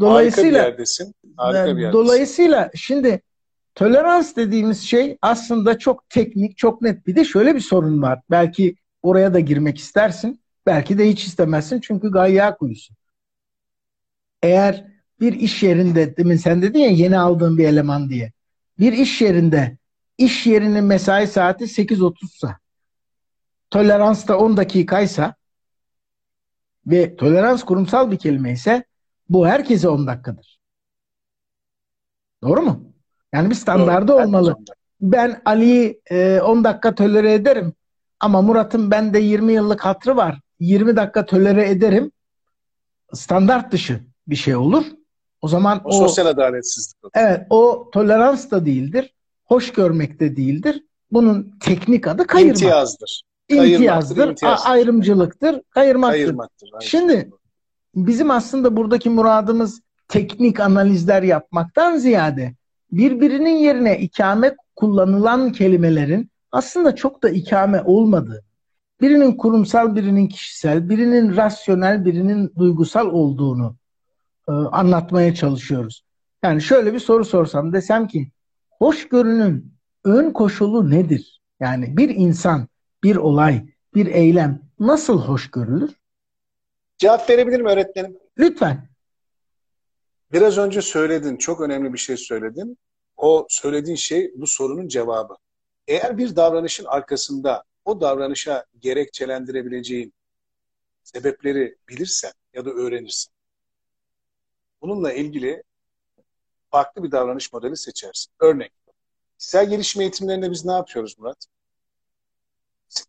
[0.00, 1.14] Dolayısıyla Harika bir yerdesin.
[1.36, 1.92] Harika bir yerdesin.
[1.92, 3.20] Dolayısıyla şimdi
[3.74, 7.06] tolerans dediğimiz şey aslında çok teknik, çok net.
[7.06, 8.20] Bir de şöyle bir sorun var.
[8.30, 10.40] Belki oraya da girmek istersin.
[10.66, 12.94] Belki de hiç istemezsin çünkü gayya kuyusu.
[14.42, 14.86] Eğer
[15.20, 18.32] bir iş yerinde, demin sen dedin ya yeni aldığın bir eleman diye.
[18.78, 19.76] Bir iş yerinde
[20.18, 22.56] iş yerinin mesai saati 8.30'sa
[23.70, 25.34] tolerans da 10 dakikaysa
[26.86, 28.84] ve tolerans kurumsal bir kelime ise
[29.28, 30.58] bu herkese 10 dakikadır.
[32.42, 32.92] Doğru mu?
[33.32, 34.56] Yani bir standardı Doğru, olmalı.
[35.00, 37.72] Ben Ali'yi e, 10 dakika tolere ederim
[38.20, 40.40] ama Murat'ın bende 20 yıllık hatrı var.
[40.60, 42.12] 20 dakika tolere ederim.
[43.12, 44.84] Standart dışı bir şey olur.
[45.40, 47.04] O zaman o, o sosyal adaletsizlik.
[47.04, 47.10] Olur.
[47.14, 49.14] Evet, o tolerans da değildir.
[49.44, 50.82] Hoş görmek de değildir.
[51.10, 52.56] Bunun teknik adı kayırmak.
[52.56, 53.22] İmtiyazdır.
[53.48, 54.70] İmtiyazdır, imtiyazdır.
[54.70, 56.18] ayrımcılıktır, kayırmaktır.
[56.18, 57.30] kayırmaktır Şimdi
[57.96, 62.54] bizim aslında buradaki muradımız teknik analizler yapmaktan ziyade
[62.92, 68.44] birbirinin yerine ikame kullanılan kelimelerin aslında çok da ikame olmadığı,
[69.00, 73.76] birinin kurumsal, birinin kişisel, birinin rasyonel, birinin duygusal olduğunu
[74.48, 76.04] e, anlatmaya çalışıyoruz.
[76.42, 78.30] Yani şöyle bir soru sorsam desem ki
[78.78, 79.72] hoşgörünün
[80.04, 81.40] ön koşulu nedir?
[81.60, 82.68] Yani bir insan,
[83.02, 85.90] bir olay, bir eylem nasıl hoş görülür?
[86.98, 88.18] Cevap verebilir mi öğretmenim?
[88.38, 88.88] Lütfen.
[90.32, 92.78] Biraz önce söyledin, çok önemli bir şey söyledin.
[93.16, 95.36] O söylediğin şey bu sorunun cevabı.
[95.88, 100.14] Eğer bir davranışın arkasında o davranışa gerekçelendirebileceğin
[101.02, 103.34] sebepleri bilirsen ya da öğrenirsen,
[104.82, 105.62] bununla ilgili
[106.70, 108.32] farklı bir davranış modeli seçersin.
[108.40, 108.72] Örnek,
[109.38, 111.46] kişisel gelişim eğitimlerinde biz ne yapıyoruz Murat?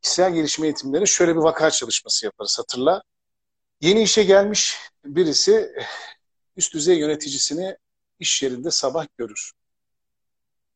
[0.01, 3.03] Kişisel gelişim eğitimlerinde şöyle bir vaka çalışması yaparız hatırla.
[3.81, 5.75] Yeni işe gelmiş birisi
[6.55, 7.77] üst düzey yöneticisini
[8.19, 9.51] iş yerinde sabah görür.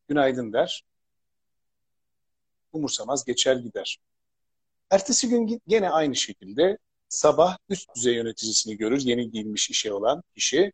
[0.08, 0.84] Günaydın der.
[2.72, 4.00] Umursamaz geçer gider.
[4.90, 6.78] Ertesi gün gene aynı şekilde
[7.10, 9.02] sabah üst düzey yöneticisini görür.
[9.02, 10.74] Yeni giyinmiş işe olan kişi.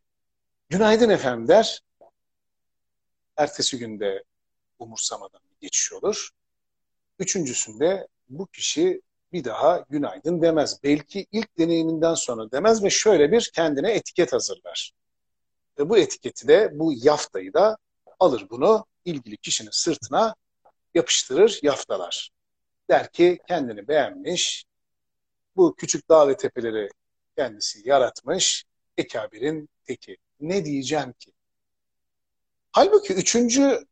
[0.68, 1.80] Günaydın efendim der.
[3.36, 4.24] Ertesi günde
[4.78, 6.30] umursamadan geçiş olur.
[7.18, 10.80] Üçüncüsünde bu kişi bir daha günaydın demez.
[10.84, 14.92] Belki ilk deneyiminden sonra demez ve şöyle bir kendine etiket hazırlar.
[15.78, 17.76] Ve bu etiketi de, bu yaftayı da
[18.20, 20.34] alır bunu ilgili kişinin sırtına
[20.94, 22.30] yapıştırır, yaftalar.
[22.90, 24.64] Der ki kendini beğenmiş,
[25.56, 26.88] bu küçük dağ ve tepeleri
[27.36, 28.64] kendisi yaratmış,
[28.96, 30.16] ekabirin teki.
[30.40, 31.32] Ne diyeceğim ki?
[32.72, 33.84] Halbuki üçüncü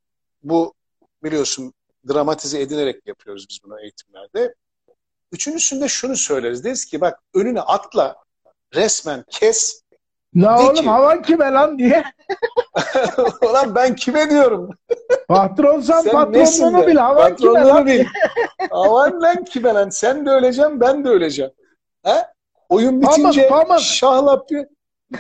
[0.43, 0.75] bu
[1.23, 1.75] biliyorsun
[2.09, 4.55] dramatize edinerek yapıyoruz biz bunu eğitimlerde.
[5.37, 6.65] Üçüncüsünde şunu söyleriz.
[6.65, 8.17] Deriz ki bak önüne atla
[8.75, 9.83] resmen kes.
[10.37, 12.05] La oğlum ki, havan kime lan diye.
[13.43, 14.71] Ulan ben kime diyorum?
[15.29, 16.97] Patronsan patronluğunu bil.
[16.97, 18.05] Havan kime lan bil.
[18.71, 19.89] havan lan kime lan?
[19.89, 21.51] Sen de öleceksin ben de öleceğim.
[22.05, 22.27] He?
[22.69, 23.83] Oyun bitince pamuk, pamuk.
[23.83, 24.49] şahlap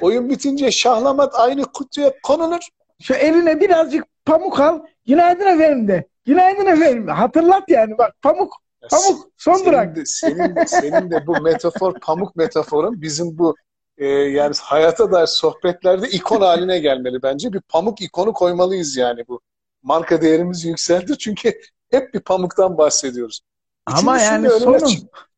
[0.01, 2.69] oyun bitince şahlamat aynı kutuya konulur.
[3.03, 4.81] Şu eline birazcık pamuk al.
[5.07, 6.07] Günaydın efendim de.
[6.25, 7.09] Günaydın efendim.
[7.09, 8.66] Hatırlat yani bak pamuk.
[8.91, 9.97] Pamuk son senin bırak.
[9.97, 13.57] De, senin, senin de bu metafor pamuk metaforun bizim bu
[13.99, 17.53] e, yani hayata dair sohbetlerde ikon haline gelmeli bence.
[17.53, 19.41] Bir pamuk ikonu koymalıyız yani bu.
[19.83, 23.41] Marka değerimiz yükseldi çünkü hep bir pamuktan bahsediyoruz.
[23.87, 24.87] Ama yani sorun.
[24.87, 25.31] Çık.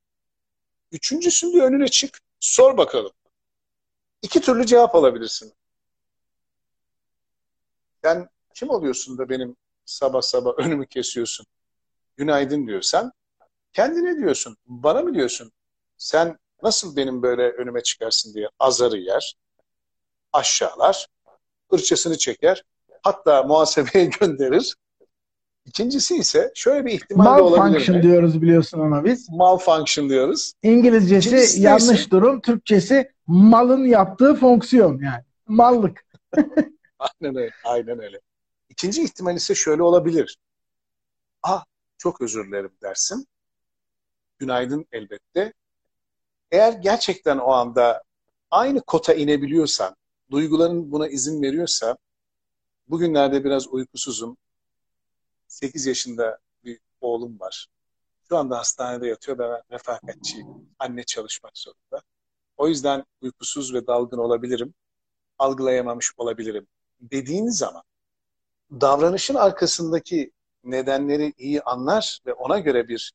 [0.93, 2.19] Üçüncüsünde önüne çık.
[2.41, 3.13] Sor bakalım.
[4.23, 5.53] İki türlü cevap alabilirsin.
[8.05, 11.47] Sen kim oluyorsun da benim sabah sabah önümü kesiyorsun?
[12.17, 13.13] Günaydın diyorsan
[13.79, 14.57] kendine diyorsun.
[14.67, 15.53] Bana mı diyorsun?
[15.97, 19.37] Sen nasıl benim böyle önüme çıkarsın diye azarı yer,
[20.33, 21.07] aşağılar,
[21.75, 22.64] ırçasını çeker,
[23.03, 24.77] hatta muhasebeye gönderir.
[25.64, 29.31] İkincisi ise şöyle bir ihtimal de olabilir Malfunction diyoruz biliyorsun ona biz.
[29.31, 30.53] Malfunction diyoruz.
[30.62, 35.25] İngilizcesi İkincisi yanlış ise, durum, Türkçesi malın yaptığı fonksiyon yani.
[35.47, 36.07] Mallık.
[36.99, 38.21] aynen öyle, aynen öyle.
[38.69, 40.38] İkinci ihtimal ise şöyle olabilir.
[41.43, 41.64] Ah
[41.99, 43.27] çok özür dilerim dersin.
[44.38, 45.53] Günaydın elbette.
[46.51, 48.03] Eğer gerçekten o anda
[48.51, 49.96] aynı kota inebiliyorsan,
[50.31, 51.96] duyguların buna izin veriyorsa,
[52.88, 54.37] bugünlerde biraz uykusuzum.
[55.48, 57.66] 8 yaşında bir oğlum var.
[58.29, 60.46] Şu anda hastanede yatıyor ve ben refakatçiyim.
[60.79, 62.03] Anne çalışmak zorunda.
[62.57, 64.74] O yüzden uykusuz ve dalgın olabilirim.
[65.38, 66.66] Algılayamamış olabilirim.
[67.01, 67.83] Dediğin zaman
[68.70, 70.33] davranışın arkasındaki
[70.64, 73.12] nedenleri iyi anlar ve ona göre bir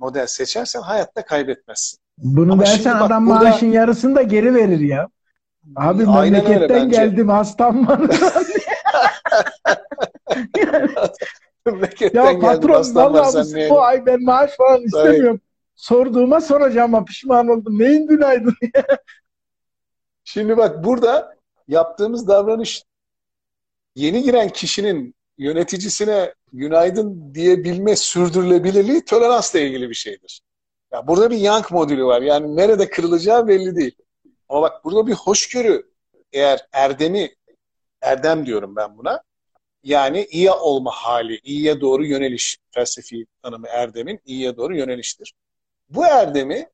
[0.00, 1.98] model seçersen hayatta kaybetmezsin.
[2.18, 3.44] Bunu Ama dersen adam burada...
[3.44, 5.08] maaşın yarısını da geri verir ya.
[5.76, 8.00] Abi Aynen memleketten geldim hastam var.
[12.14, 15.40] ya patron vallahi bu ay ben maaş falan istemiyorum.
[15.74, 17.78] Sorduğuma soracağım ama pişman oldum.
[17.78, 18.54] Neyin günaydın
[20.24, 21.36] Şimdi bak burada
[21.68, 22.84] yaptığımız davranış
[23.94, 30.40] yeni giren kişinin yöneticisine günaydın diyebilme sürdürülebilirliği toleransla ilgili bir şeydir.
[30.92, 32.22] Ya burada bir yank modülü var.
[32.22, 33.96] Yani nerede kırılacağı belli değil.
[34.48, 35.90] Ama bak burada bir hoşgörü
[36.32, 37.34] eğer erdemi
[38.02, 39.22] erdem diyorum ben buna.
[39.82, 45.34] Yani iyi olma hali, iyiye doğru yöneliş felsefi tanımı erdemin iyiye doğru yöneliştir.
[45.88, 46.68] Bu erdemi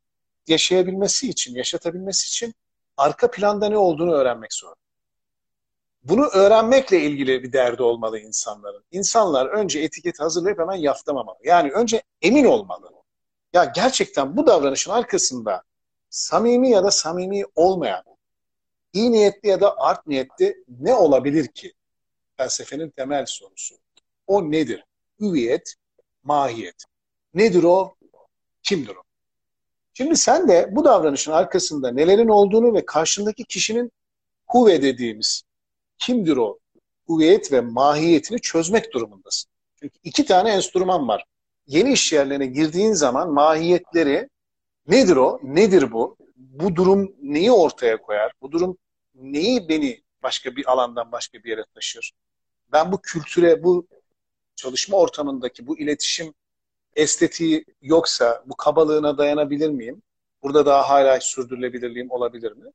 [0.47, 2.55] yaşayabilmesi için, yaşatabilmesi için
[2.97, 4.86] arka planda ne olduğunu öğrenmek zorunda.
[6.09, 8.85] Bunu öğrenmekle ilgili bir derdi olmalı insanların.
[8.91, 11.37] İnsanlar önce etiket hazırlayıp hemen yaftamamalı.
[11.45, 12.91] Yani önce emin olmalı.
[13.53, 15.63] Ya gerçekten bu davranışın arkasında
[16.11, 18.05] samimi ya da samimi olmayan,
[18.93, 21.73] iyi niyetli ya da art niyetli ne olabilir ki?
[22.37, 23.75] Felsefenin temel sorusu.
[24.27, 24.85] O nedir?
[25.21, 25.75] Hüviyet,
[26.23, 26.85] mahiyet.
[27.35, 27.95] Nedir o?
[28.63, 29.03] Kimdir o?
[29.95, 33.93] Şimdi sen de bu davranışın arkasında nelerin olduğunu ve karşındaki kişinin
[34.47, 35.43] huve dediğimiz
[35.99, 36.59] kimdir o
[37.09, 39.51] hüviyet ve mahiyetini çözmek durumundasın.
[39.81, 41.25] Çünkü iki tane enstrüman var.
[41.67, 44.29] Yeni iş yerlerine girdiğin zaman mahiyetleri
[44.89, 45.41] nedir o?
[45.43, 46.17] Nedir bu?
[46.37, 48.33] Bu durum neyi ortaya koyar?
[48.43, 48.79] Bu durum
[49.15, 52.13] neyi beni başka bir alandan başka bir yere taşır?
[52.73, 53.87] Ben bu kültüre, bu
[54.57, 56.35] çalışma ortamındaki bu iletişim
[56.97, 60.03] estetiği yoksa bu kabalığına dayanabilir miyim?
[60.43, 62.71] Burada daha hala sürdürülebilirliğim olabilir mi?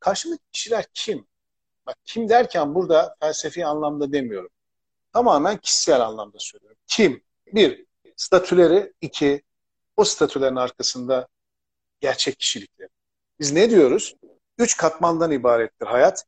[0.00, 1.26] Karşımdaki kişiler kim?
[1.86, 4.50] Bak kim derken burada felsefi anlamda demiyorum.
[5.12, 6.78] Tamamen kişisel anlamda söylüyorum.
[6.86, 7.24] Kim?
[7.46, 8.92] Bir, statüleri.
[9.00, 9.42] iki
[9.96, 11.28] o statülerin arkasında
[12.00, 12.88] gerçek kişilikleri.
[13.40, 14.16] Biz ne diyoruz?
[14.58, 16.24] Üç katmandan ibarettir hayat.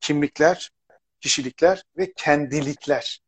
[0.00, 0.70] Kimlikler,
[1.20, 3.20] kişilikler ve kendilikler.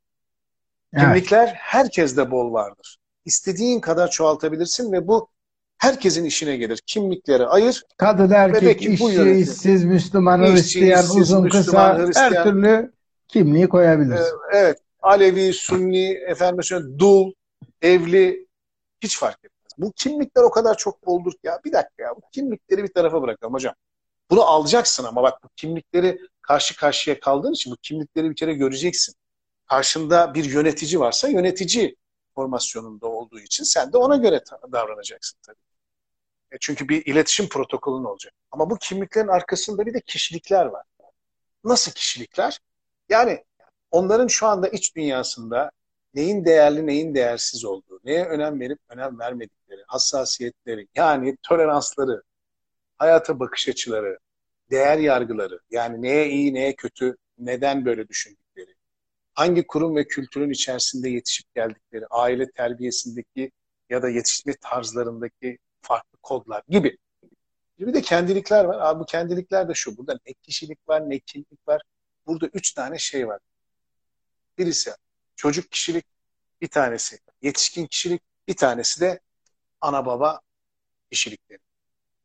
[0.93, 1.05] Evet.
[1.05, 2.99] Kimlikler herkeste bol vardır.
[3.25, 5.29] İstediğin kadar çoğaltabilirsin ve bu
[5.83, 6.81] herkesin işine gelir.
[6.87, 7.85] Kimlikleri ayır.
[7.97, 12.93] Kadın erkek, işçi, işsiz, Müslüman, Hristiyan, uzun, Müslüman, kısa Hristiyan, her türlü
[13.29, 14.37] kimliği koyabilirsin.
[14.53, 14.79] Ee, evet.
[15.03, 17.33] Alevi, Sunni, efendim dul,
[17.83, 18.47] evli
[19.01, 19.73] hiç fark etmez.
[19.79, 23.23] Bu kimlikler o kadar çok boldur ki ya bir dakika ya bu kimlikleri bir tarafa
[23.23, 23.75] bırakalım hocam.
[24.31, 29.15] Bunu alacaksın ama bak bu kimlikleri karşı karşıya kaldığın için bu kimlikleri bir kere göreceksin.
[29.67, 31.97] Karşında bir yönetici varsa yönetici
[32.35, 34.41] formasyonunda olduğu için sen de ona göre
[34.73, 35.62] davranacaksın tabii.
[36.53, 38.33] E çünkü bir iletişim protokolün olacak.
[38.51, 40.87] Ama bu kimliklerin arkasında bir de kişilikler var.
[41.65, 42.59] Nasıl kişilikler?
[43.09, 43.45] Yani
[43.91, 45.71] onların şu anda iç dünyasında
[46.15, 52.23] neyin değerli, neyin değersiz olduğu, neye önem verip önem vermedikleri, hassasiyetleri, yani toleransları,
[52.99, 54.19] hayata bakış açıları,
[54.71, 58.75] değer yargıları, yani neye iyi, neye kötü, neden böyle düşündükleri,
[59.35, 63.53] hangi kurum ve kültürün içerisinde yetişip geldikleri, aile terbiyesindeki
[63.91, 65.59] ya da yetişme tarzlarındaki
[66.23, 66.99] kodlar gibi.
[67.79, 68.79] Bir de kendilikler var.
[68.81, 69.97] Abi bu kendilikler de şu.
[69.97, 71.83] Burada ne kişilik var, ne kimlik var.
[72.27, 73.41] Burada üç tane şey var.
[74.59, 74.91] Birisi
[75.37, 76.07] çocuk kişilik,
[76.61, 79.21] bir tanesi yetişkin kişilik, bir tanesi de
[79.81, 80.41] ana baba
[81.11, 81.59] kişilikleri.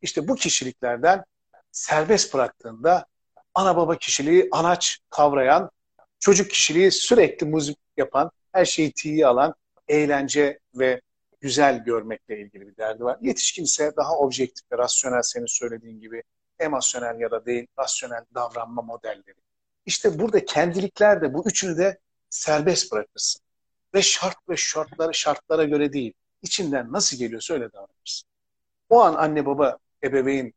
[0.02, 1.24] İşte bu kişiliklerden
[1.72, 3.06] serbest bıraktığında
[3.54, 5.70] ana baba kişiliği anaç kavrayan,
[6.20, 9.54] çocuk kişiliği sürekli müzik yapan, her şeyi tiye alan,
[9.88, 11.00] eğlence ve
[11.40, 13.18] güzel görmekle ilgili bir derdi var.
[13.20, 16.22] Yetişkin ise daha objektif ve rasyonel senin söylediğin gibi
[16.58, 19.38] emosyonel ya da değil rasyonel davranma modelleri.
[19.86, 21.98] İşte burada kendilikler de bu üçünü de
[22.30, 23.42] serbest bırakırsın.
[23.94, 26.12] Ve şart ve şartlara, şartlara göre değil.
[26.42, 28.28] İçinden nasıl geliyorsa öyle davranırsın.
[28.88, 30.52] O an anne baba ebeveyn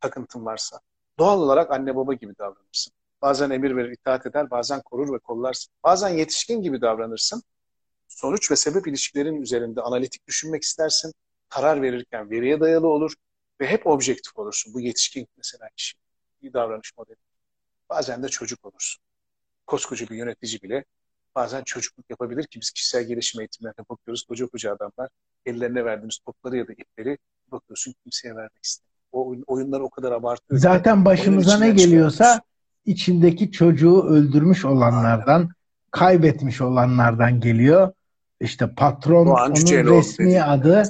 [0.00, 0.80] takıntın varsa
[1.18, 2.92] doğal olarak anne baba gibi davranırsın.
[3.22, 5.72] Bazen emir verir, itaat eder, bazen korur ve kollarsın.
[5.84, 7.42] Bazen yetişkin gibi davranırsın.
[8.16, 11.12] Sonuç ve sebep ilişkilerin üzerinde analitik düşünmek istersin.
[11.48, 13.12] Karar verirken veriye dayalı olur
[13.60, 14.74] ve hep objektif olursun.
[14.74, 15.96] Bu yetişkin mesela kişi.
[16.42, 17.16] Bir davranış modeli.
[17.90, 19.02] Bazen de çocuk olursun.
[19.66, 20.84] Koskoca bir yönetici bile
[21.34, 24.24] bazen çocukluk yapabilir ki biz kişisel gelişim eğitimlerine bakıyoruz.
[24.28, 25.10] Koca koca adamlar
[25.46, 27.18] ellerine verdiğimiz topları ya da ipleri
[27.52, 28.96] bakıyorsun kimseye vermek istemiyor.
[29.12, 30.60] O oyunları o kadar abartıyor.
[30.60, 32.42] Zaten başımıza ne geliyorsa
[32.84, 35.50] içindeki çocuğu öldürmüş olanlardan, Aynen.
[35.90, 37.92] kaybetmiş olanlardan geliyor.
[38.40, 40.42] İşte patron Doğan onun resmi dedi.
[40.42, 40.82] adı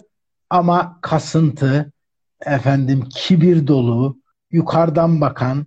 [0.51, 1.93] ama kasıntı,
[2.47, 4.19] efendim kibir dolu,
[4.51, 5.67] yukarıdan bakan,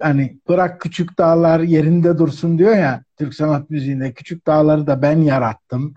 [0.00, 5.18] hani bırak küçük dağlar yerinde dursun diyor ya Türk sanat müziğinde küçük dağları da ben
[5.18, 5.94] yarattım.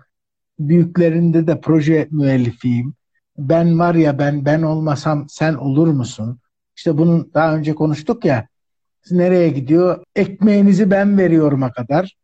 [0.58, 2.94] Büyüklerinde de proje müellifiyim.
[3.38, 6.40] Ben var ya ben ben olmasam sen olur musun?
[6.76, 8.48] İşte bunun daha önce konuştuk ya.
[9.10, 10.04] Nereye gidiyor?
[10.16, 12.16] Ekmeğinizi ben veriyorum'a kadar.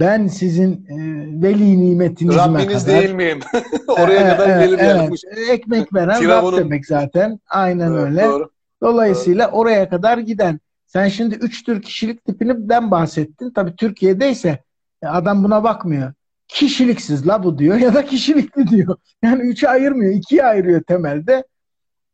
[0.00, 0.96] Ben sizin e,
[1.42, 3.02] veli nimetinizime Rabbiniz kadar.
[3.02, 3.40] değil miyim?
[3.88, 5.10] Oraya e, kadar e, gelir evet.
[5.50, 7.38] Ekmek veren Rab demek zaten.
[7.48, 8.24] Aynen evet, öyle.
[8.24, 8.50] Doğru.
[8.82, 9.56] Dolayısıyla doğru.
[9.56, 13.50] oraya kadar giden sen şimdi üç tür kişilik tipinden bahsettin.
[13.50, 14.58] Tabii Türkiye'deyse
[15.02, 16.12] e, adam buna bakmıyor.
[16.48, 18.96] Kişiliksiz la bu diyor ya da kişilikli diyor.
[19.22, 21.44] Yani üçe ayırmıyor, ikiye ayırıyor temelde.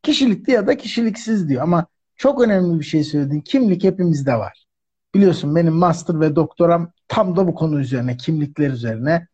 [0.03, 1.63] Kişilikli ya da kişiliksiz diyor.
[1.63, 1.87] Ama
[2.17, 3.41] çok önemli bir şey söyledin.
[3.41, 4.68] Kimlik hepimizde var.
[5.19, 9.27] Biliyorsun benim master ve doktoram tam da bu konu üzerine, kimlikler üzerine.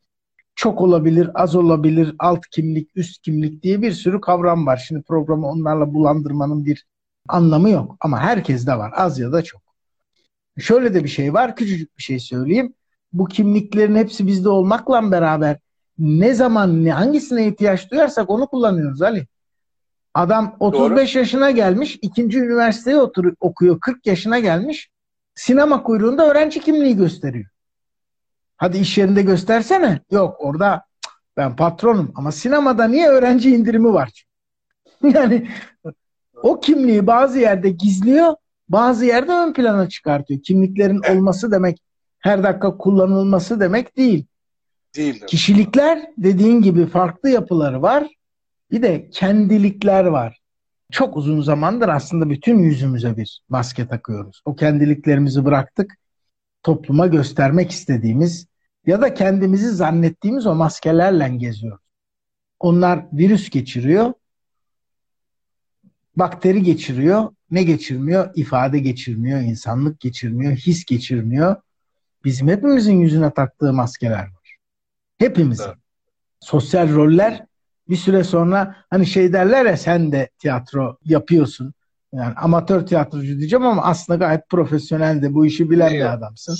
[0.54, 4.84] Çok olabilir, az olabilir, alt kimlik, üst kimlik diye bir sürü kavram var.
[4.88, 6.86] Şimdi programı onlarla bulandırmanın bir
[7.28, 7.96] anlamı yok.
[8.00, 8.92] Ama herkes de var.
[8.96, 9.62] Az ya da çok.
[10.58, 11.56] Şöyle de bir şey var.
[11.56, 12.74] Küçücük bir şey söyleyeyim.
[13.12, 15.58] Bu kimliklerin hepsi bizde olmakla beraber
[15.98, 19.26] ne zaman ne hangisine ihtiyaç duyarsak onu kullanıyoruz Ali.
[20.14, 21.18] Adam 35 Doğru.
[21.18, 24.93] yaşına gelmiş, ikinci üniversiteye oturuyor, okuyor, 40 yaşına gelmiş.
[25.34, 27.46] Sinema kuyruğunda öğrenci kimliği gösteriyor.
[28.56, 30.00] Hadi iş yerinde göstersene.
[30.10, 30.84] Yok orada
[31.36, 34.24] ben patronum ama sinemada niye öğrenci indirimi var?
[35.02, 35.48] yani
[36.42, 38.34] o kimliği bazı yerde gizliyor,
[38.68, 40.42] bazı yerde ön plana çıkartıyor.
[40.42, 41.82] Kimliklerin olması demek
[42.18, 44.26] her dakika kullanılması demek değil.
[44.96, 45.26] Değil.
[45.26, 48.08] Kişilikler dediğin gibi farklı yapıları var.
[48.70, 50.40] Bir de kendilikler var.
[50.94, 54.42] Çok uzun zamandır aslında bütün yüzümüze bir maske takıyoruz.
[54.44, 55.94] O kendiliklerimizi bıraktık.
[56.62, 58.46] Topluma göstermek istediğimiz
[58.86, 61.84] ya da kendimizi zannettiğimiz o maskelerle geziyoruz.
[62.60, 64.12] Onlar virüs geçiriyor
[66.16, 67.34] bakteri geçiriyor.
[67.50, 68.30] Ne geçirmiyor?
[68.34, 71.56] İfade geçirmiyor, insanlık geçirmiyor, his geçirmiyor.
[72.24, 74.56] Bizim hepimizin yüzüne taktığı maskeler var.
[75.18, 75.64] Hepimizin.
[75.64, 75.76] Evet.
[76.40, 77.46] Sosyal roller
[77.88, 81.74] bir süre sonra hani şey derler ya sen de tiyatro yapıyorsun.
[82.12, 86.56] Yani amatör tiyatrocu diyeceğim ama aslında gayet profesyonel de bu işi bilen bir adamsın.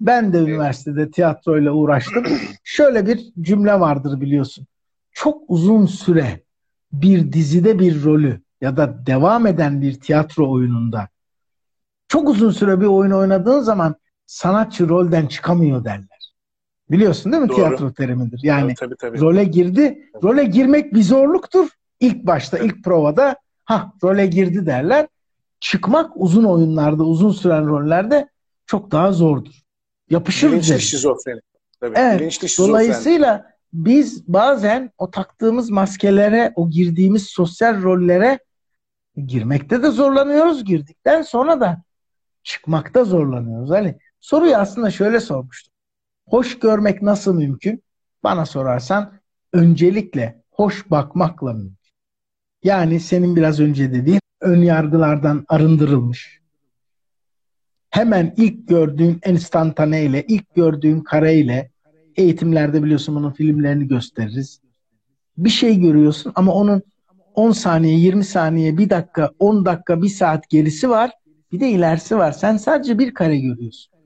[0.00, 2.24] Ben de üniversitede tiyatroyla uğraştım.
[2.64, 4.66] Şöyle bir cümle vardır biliyorsun.
[5.12, 6.42] Çok uzun süre
[6.92, 11.08] bir dizide bir rolü ya da devam eden bir tiyatro oyununda
[12.08, 13.94] çok uzun süre bir oyun oynadığın zaman
[14.26, 16.17] sanatçı rolden çıkamıyor derler.
[16.90, 17.56] Biliyorsun değil mi Doğru.
[17.56, 18.40] tiyatro terimidir.
[18.42, 19.20] Yani tabii, tabii.
[19.20, 20.10] role girdi.
[20.22, 21.68] Role girmek bir zorluktur.
[22.00, 25.08] İlk başta, ilk provada ha role girdi derler.
[25.60, 28.28] Çıkmak uzun oyunlarda, uzun süren rollerde
[28.66, 29.54] çok daha zordur.
[30.10, 31.40] Yapışır Bilinçli şizofreni.
[31.80, 31.94] Tabii.
[31.98, 32.20] Evet.
[32.20, 32.68] Bilinçli şizofreni.
[32.72, 38.38] Dolayısıyla biz bazen o taktığımız maskelere, o girdiğimiz sosyal rollere
[39.26, 40.64] girmekte de zorlanıyoruz.
[40.64, 41.82] Girdikten sonra da
[42.42, 43.70] çıkmakta zorlanıyoruz.
[43.70, 45.72] Hani soruyu aslında şöyle sormuştum.
[46.30, 47.82] Hoş görmek nasıl mümkün?
[48.24, 49.12] Bana sorarsan
[49.52, 51.92] öncelikle hoş bakmakla mümkün.
[52.64, 56.40] Yani senin biraz önce dediğin ön yargılardan arındırılmış.
[57.90, 61.70] Hemen ilk gördüğün enstantane ile, ilk gördüğün kareyle
[62.16, 64.60] eğitimlerde biliyorsun bunun filmlerini gösteririz.
[65.36, 66.82] Bir şey görüyorsun ama onun
[67.34, 71.10] 10 saniye, 20 saniye, 1 dakika, 10 dakika, 1 saat gerisi var.
[71.52, 72.32] Bir de ilerisi var.
[72.32, 73.97] Sen sadece bir kare görüyorsun.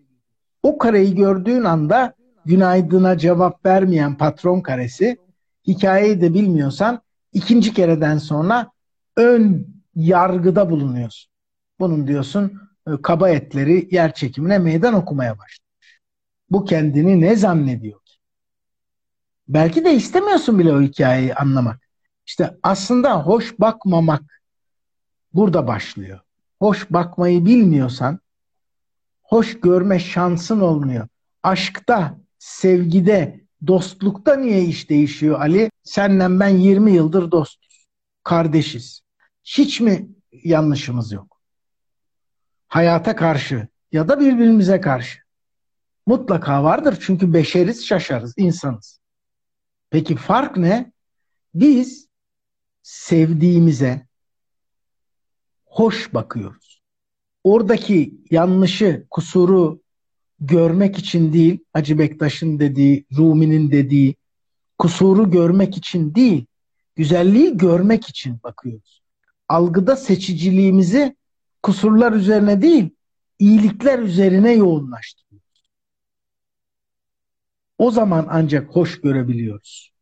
[0.63, 5.17] O kareyi gördüğün anda günaydına cevap vermeyen patron karesi
[5.67, 7.01] hikayeyi de bilmiyorsan
[7.33, 8.71] ikinci kereden sonra
[9.17, 11.33] ön yargıda bulunuyorsun.
[11.81, 16.01] bunun diyorsun e, kaba etleri yer çekimine meydan okumaya başlamış.
[16.51, 18.15] Bu kendini ne zannediyor ki?
[19.49, 21.89] Belki de istemiyorsun bile o hikayeyi anlamak.
[22.27, 24.43] İşte aslında hoş bakmamak
[25.35, 26.21] burada başlıyor.
[26.59, 28.19] Hoş bakmayı bilmiyorsan
[29.33, 31.09] hoş görme şansın olmuyor.
[31.43, 35.71] Aşkta, sevgide, dostlukta niye iş değişiyor Ali?
[35.83, 37.87] Senden ben 20 yıldır dostuz.
[38.25, 39.01] Kardeşiz.
[39.45, 41.41] Hiç mi yanlışımız yok?
[42.69, 45.19] Hayata karşı ya da birbirimize karşı.
[46.07, 49.01] Mutlaka vardır çünkü beşeriz, şaşarız, insanız.
[49.91, 50.93] Peki fark ne?
[51.55, 52.09] Biz
[52.83, 54.07] sevdiğimize
[55.65, 56.62] hoş bakıyoruz.
[57.45, 59.81] Oradaki yanlışı, kusuru
[60.41, 64.17] görmek için değil, Hacı Bektaş'ın dediği, Rumi'nin dediği,
[64.79, 66.47] kusuru görmek için değil,
[66.97, 69.03] güzelliği görmek için bakıyoruz.
[69.49, 71.17] Algıda seçiciliğimizi
[71.63, 72.91] kusurlar üzerine değil,
[73.39, 75.69] iyilikler üzerine yoğunlaştırıyoruz.
[77.79, 79.93] O zaman ancak hoş görebiliyoruz.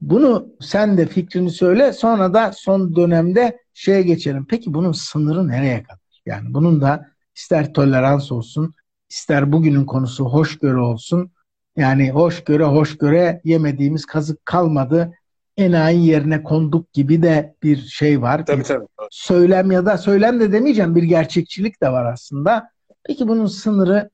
[0.00, 4.46] Bunu sen de fikrini söyle, sonra da son dönemde şeye geçelim.
[4.50, 5.99] Peki bunun sınırı nereye kadar?
[6.26, 7.06] Yani bunun da
[7.36, 8.74] ister tolerans olsun,
[9.10, 11.30] ister bugünün konusu hoşgörü olsun.
[11.76, 15.12] Yani hoşgörü hoşgörü yemediğimiz kazık kalmadı.
[15.56, 18.46] Enayi yerine konduk gibi de bir şey var.
[18.46, 18.86] Tabii tabii.
[19.10, 22.70] Söylem ya da söylem de demeyeceğim bir gerçekçilik de var aslında.
[23.04, 24.10] Peki bunun sınırı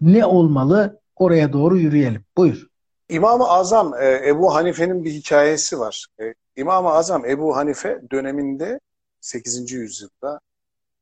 [0.00, 1.00] ne olmalı?
[1.16, 2.24] Oraya doğru yürüyelim.
[2.36, 2.66] Buyur.
[3.08, 6.06] İmam-ı Azam e, Ebu Hanife'nin bir hikayesi var.
[6.20, 8.80] E, İmam-ı Azam Ebu Hanife döneminde
[9.20, 9.72] 8.
[9.72, 10.40] yüzyılda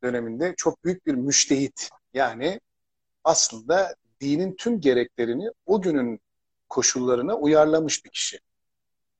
[0.03, 1.91] döneminde çok büyük bir müştehit.
[2.15, 2.61] Yani
[3.25, 6.21] aslında dinin tüm gereklerini o günün
[6.69, 8.39] koşullarına uyarlamış bir kişi.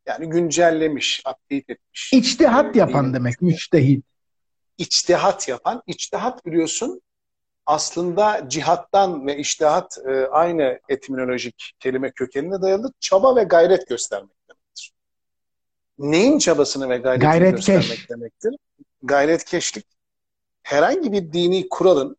[0.07, 2.13] Yani güncellemiş, update etmiş.
[2.13, 4.05] İçtihat yapan dinin, demek, müçtehit.
[4.79, 5.83] İçtihat yapan.
[5.87, 7.03] İçtihat biliyorsun
[7.67, 14.93] aslında cihattan ve iştihat e, aynı etimolojik kelime kökenine dayalı çaba ve gayret göstermek demektir.
[15.99, 17.67] Neyin çabasını ve gayretini Gayretkeş.
[17.67, 18.55] göstermek demektir?
[19.03, 19.87] Gayretkeşlik
[20.63, 22.17] herhangi bir dini kuralın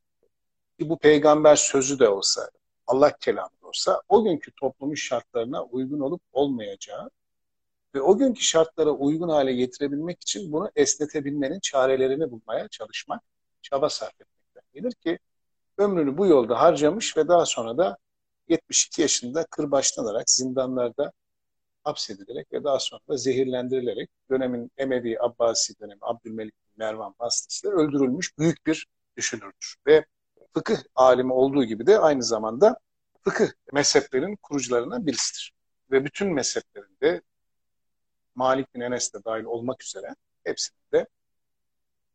[0.79, 2.49] ki bu peygamber sözü de olsa,
[2.87, 7.09] Allah kelamı da olsa o günkü toplumun şartlarına uygun olup olmayacağı
[7.95, 13.21] ve o günkü şartlara uygun hale getirebilmek için bunu esnetebilmenin çarelerini bulmaya çalışmak,
[13.61, 15.19] çaba sarf etmekten gelir ki
[15.77, 17.97] ömrünü bu yolda harcamış ve daha sonra da
[18.49, 21.11] 72 yaşında kırbaçlanarak zindanlarda
[21.83, 28.65] hapsedilerek ve daha sonra da zehirlendirilerek dönemin Emevi Abbasi dönemi Abdülmelik Mervan vasıtasıyla öldürülmüş büyük
[28.65, 29.75] bir düşünürdür.
[29.87, 30.05] Ve
[30.53, 32.77] fıkıh alimi olduğu gibi de aynı zamanda
[33.23, 35.53] fıkıh mezheplerin kurucularından birisidir.
[35.91, 37.21] Ve bütün mezheplerinde
[38.35, 41.07] Malik bin Enes de dahil olmak üzere hepsinin de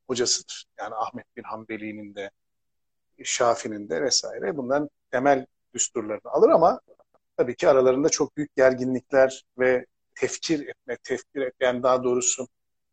[0.07, 0.65] hocasıdır.
[0.79, 2.31] Yani Ahmet bin Hanbeli'nin de
[3.25, 6.81] Şafi'nin de vesaire bundan temel düsturlarını alır ama
[7.39, 9.87] tabii ki aralarında çok büyük gerginlikler ve
[10.21, 12.49] tefkir etme, tefkir etme yani daha doğrusu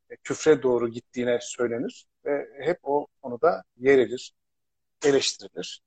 [0.09, 4.33] e, küfre doğru gittiğine söylenir ve hep o konuda yer edilir,
[5.05, 5.81] eleştirilir.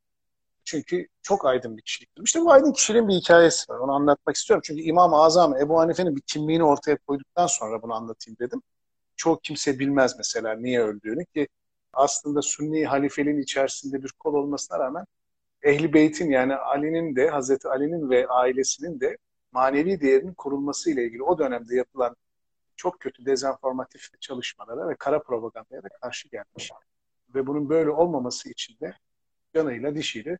[0.64, 2.22] Çünkü çok aydın bir kişiliktir.
[2.24, 3.78] İşte bu aydın kişiliğin bir hikayesi var.
[3.78, 4.62] Onu anlatmak istiyorum.
[4.66, 8.62] Çünkü İmam-ı Azam Ebu Hanife'nin bir kimliğini ortaya koyduktan sonra bunu anlatayım dedim.
[9.16, 11.48] Çok kimse bilmez mesela niye öldüğünü ki
[11.92, 15.04] aslında Sünni halifeliğin içerisinde bir kol olmasına rağmen
[15.62, 19.16] Ehli Beyt'in yani Ali'nin de Hazreti Ali'nin ve ailesinin de
[19.52, 22.16] manevi değerinin korunması ile ilgili o dönemde yapılan
[22.76, 26.70] çok kötü dezenformatif çalışmalara ve kara propagandaya da karşı gelmiş.
[27.34, 28.94] Ve bunun böyle olmaması için de
[29.54, 30.38] canıyla dişiyle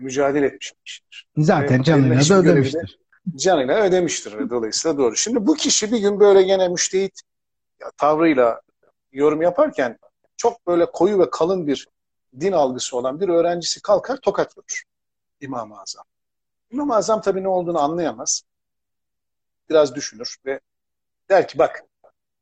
[0.00, 1.28] mücadele etmiş bir kişidir.
[1.36, 2.98] Zaten ve canıyla da ödemiştir.
[3.36, 5.16] Canıyla ödemiştir dolayısıyla doğru.
[5.16, 7.20] Şimdi bu kişi bir gün böyle gene müştehit
[7.96, 8.60] tavrıyla
[9.12, 9.98] yorum yaparken
[10.36, 11.88] çok böyle koyu ve kalın bir
[12.40, 14.82] din algısı olan bir öğrencisi kalkar tokat vurur
[15.40, 16.04] İmam-ı Azam.
[16.70, 18.42] İmam-ı Azam tabii ne olduğunu anlayamaz.
[19.70, 20.60] Biraz düşünür ve
[21.28, 21.84] der ki bak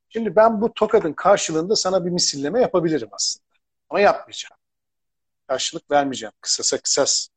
[0.08, 3.46] şimdi ben bu tokadın karşılığında sana bir misilleme yapabilirim aslında.
[3.90, 4.56] Ama yapmayacağım.
[5.46, 6.32] Karşılık vermeyeceğim.
[6.40, 7.28] Kısasa kısas.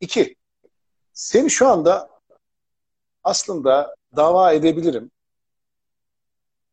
[0.00, 0.36] İki,
[1.12, 2.10] seni şu anda
[3.24, 5.10] aslında dava edebilirim.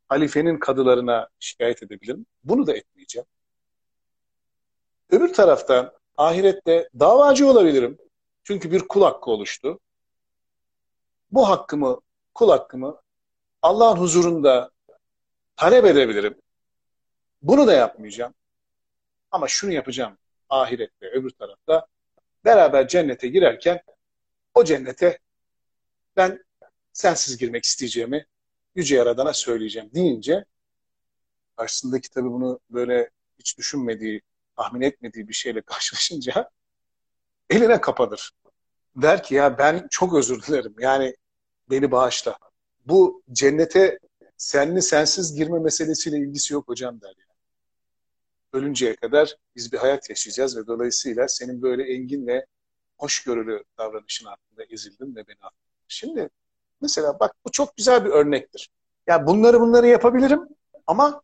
[0.08, 2.26] Halifenin kadılarına şikayet edebilirim.
[2.44, 2.99] Bunu da etmeyeceğim.
[5.10, 7.98] Öbür taraftan ahirette davacı olabilirim.
[8.44, 9.80] Çünkü bir kul hakkı oluştu.
[11.32, 12.02] Bu hakkımı,
[12.34, 13.02] kul hakkımı
[13.62, 14.72] Allah'ın huzurunda
[15.56, 16.42] talep edebilirim.
[17.42, 18.34] Bunu da yapmayacağım.
[19.32, 20.18] Ama şunu yapacağım
[20.50, 21.88] ahirette, öbür tarafta.
[22.46, 23.82] Beraber cennete girerken
[24.54, 25.20] o cennete
[26.16, 26.44] ben
[26.94, 28.26] sensiz girmek isteyeceğimi
[28.76, 30.46] Yüce Yaradan'a söyleyeceğim deyince
[31.58, 34.22] karşısındaki tabii bunu böyle hiç düşünmediği
[34.60, 36.50] tahmin etmediği bir şeyle karşılaşınca
[37.50, 38.32] eline kapanır.
[38.96, 40.76] Der ki ya ben çok özür dilerim.
[40.80, 41.16] Yani
[41.70, 42.38] beni bağışla.
[42.86, 44.00] Bu cennete
[44.38, 47.08] senli sensiz girme meselesiyle ilgisi yok hocam der.
[47.08, 47.30] Yani.
[48.54, 52.46] Ölünceye kadar biz bir hayat yaşayacağız ve dolayısıyla senin böyle engin ve
[52.98, 55.60] hoşgörülü davranışın altında ezildim ve beni affet.
[55.88, 56.30] Şimdi
[56.82, 58.70] mesela bak bu çok güzel bir örnektir.
[59.08, 60.42] Ya bunları bunları yapabilirim
[60.88, 61.22] ama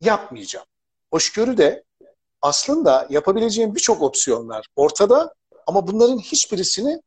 [0.00, 0.66] yapmayacağım.
[1.10, 1.84] Hoşgörü de
[2.42, 5.34] aslında yapabileceğim birçok opsiyonlar ortada
[5.66, 7.02] ama bunların hiçbirisini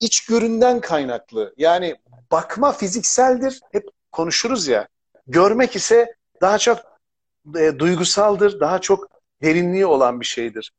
[0.00, 1.54] içgöründen kaynaklı.
[1.56, 1.96] Yani
[2.32, 3.60] bakma fizikseldir.
[3.72, 4.88] Hep konuşuruz ya.
[5.26, 6.78] Görmek ise daha çok
[7.58, 9.08] e, duygusaldır, daha çok
[9.42, 10.72] derinliği olan bir şeydir.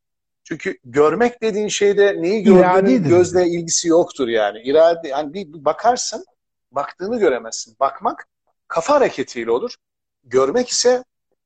[0.44, 4.62] Çünkü görmek dediğin şeyde neyi gördüğünün gözle ilgisi yoktur yani.
[4.62, 6.26] İrade, yani bir bakarsın,
[6.72, 7.76] baktığını göremezsin.
[7.80, 8.28] Bakmak
[8.68, 9.76] kafa hareketiyle olur.
[10.24, 11.04] Görmek ise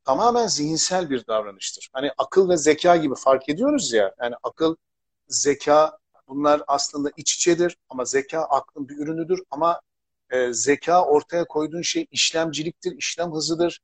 [0.07, 1.89] tamamen zihinsel bir davranıştır.
[1.93, 4.15] Hani akıl ve zeka gibi fark ediyoruz ya.
[4.21, 4.75] Yani akıl,
[5.27, 5.97] zeka
[6.27, 9.81] bunlar aslında iç içedir ama zeka aklın bir ürünüdür ama
[10.29, 13.81] e, zeka ortaya koyduğun şey işlemciliktir, işlem hızıdır.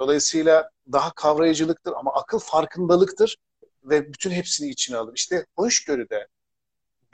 [0.00, 3.36] Dolayısıyla daha kavrayıcılıktır ama akıl farkındalıktır
[3.84, 5.12] ve bütün hepsini içine alır.
[5.16, 6.28] İşte hoşgörüde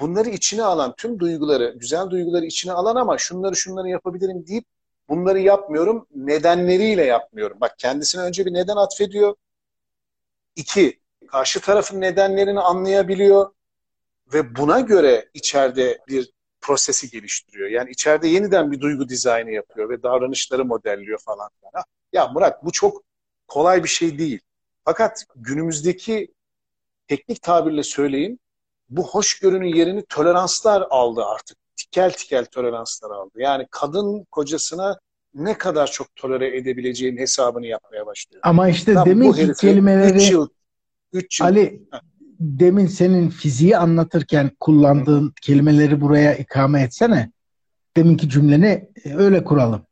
[0.00, 4.64] bunları içine alan tüm duyguları, güzel duyguları içine alan ama şunları şunları yapabilirim deyip
[5.10, 7.58] bunları yapmıyorum, nedenleriyle yapmıyorum.
[7.60, 9.34] Bak kendisine önce bir neden atfediyor.
[10.56, 13.50] İki, karşı tarafın nedenlerini anlayabiliyor
[14.34, 17.68] ve buna göre içeride bir prosesi geliştiriyor.
[17.68, 21.50] Yani içeride yeniden bir duygu dizaynı yapıyor ve davranışları modelliyor falan.
[22.12, 23.02] Ya Murat bu çok
[23.48, 24.40] kolay bir şey değil.
[24.84, 26.34] Fakat günümüzdeki
[27.08, 28.38] teknik tabirle söyleyeyim
[28.90, 31.58] bu hoşgörünün yerini toleranslar aldı artık.
[31.80, 33.30] Tikel tikel toleranslar aldı.
[33.36, 34.98] Yani kadın kocasına
[35.34, 38.40] ne kadar çok tolere edebileceğin hesabını yapmaya başlıyor.
[38.44, 40.48] Ama işte Tam demin ki kelimeleri 3 yıl,
[41.12, 41.46] üç yıl.
[41.46, 41.82] Ali
[42.40, 45.32] demin senin fiziği anlatırken kullandığın Hı.
[45.42, 47.32] kelimeleri buraya ikame etsene.
[47.96, 49.82] Deminki cümleni e, öyle kuralım.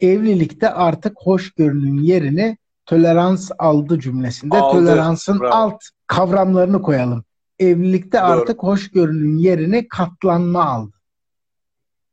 [0.00, 4.78] Evlilikte artık hoşgörünün yerini tolerans aldı cümlesinde aldı.
[4.78, 5.54] toleransın Bravo.
[5.54, 7.24] alt kavramlarını koyalım.
[7.58, 8.26] Evlilikte Doğru.
[8.26, 10.97] artık hoşgörünün yerini katlanma aldı.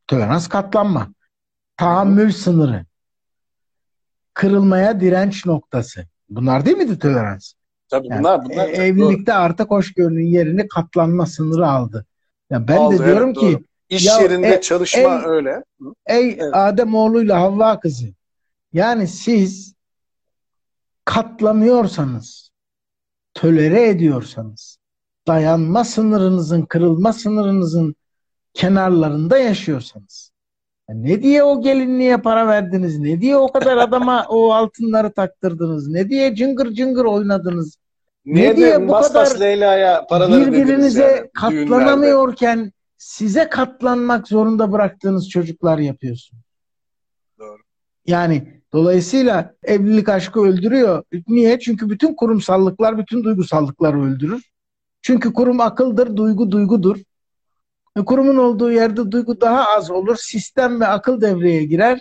[0.08, 1.14] Tolerans katlanma.
[1.78, 2.86] Tahammül sınırı.
[4.34, 6.06] Kırılmaya direnç noktası.
[6.30, 7.54] Bunlar değil miydi tolerans?
[7.90, 8.68] Tabii yani bunlar bunlar.
[8.68, 9.40] E, evlilikte doğru.
[9.40, 12.06] artık hoşgörünün yerini katlanma sınırı aldı.
[12.50, 13.64] Ya ben aldı, de diyorum evet, ki doğru.
[13.90, 15.64] İş ya, yerinde e, çalışma ey, öyle.
[16.06, 16.54] Ey evet.
[16.54, 18.06] Adem oğluyla Havva kızı.
[18.74, 19.76] Yani siz
[21.06, 22.52] katlanıyorsanız,
[23.34, 24.78] tölere ediyorsanız,
[25.28, 27.96] dayanma sınırınızın, kırılma sınırınızın
[28.56, 30.32] kenarlarında yaşıyorsanız,
[30.90, 33.00] ne diye o gelinliğe para verdiniz?
[33.00, 35.88] Ne diye o kadar adama o altınları taktırdınız?
[35.88, 37.78] Ne diye cıngır cıngır oynadınız?
[38.26, 42.74] Niye ne diye bu kadar Leyla'ya paraları birbirinize yani, katlanamıyorken düğünlerde.
[42.98, 46.40] size katlanmak zorunda bıraktığınız çocuklar yapıyorsun.
[47.40, 47.58] Doğru.
[48.08, 51.04] Yani dolayısıyla evlilik aşkı öldürüyor.
[51.28, 51.60] Niye?
[51.60, 54.44] Çünkü bütün kurumsallıklar, bütün duygusallıkları öldürür.
[55.02, 56.98] Çünkü kurum akıldır, duygu duygudur.
[58.04, 60.16] Kurumun olduğu yerde duygu daha az olur.
[60.16, 62.00] Sistem ve akıl devreye girer.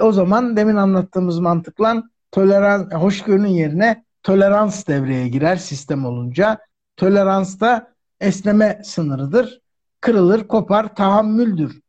[0.00, 2.02] O zaman demin anlattığımız mantıkla
[2.32, 6.58] tolerans, hoşgörünün yerine tolerans devreye girer sistem olunca.
[6.96, 9.60] Tolerans da esneme sınırıdır.
[10.00, 11.80] Kırılır, kopar, tahammüldür.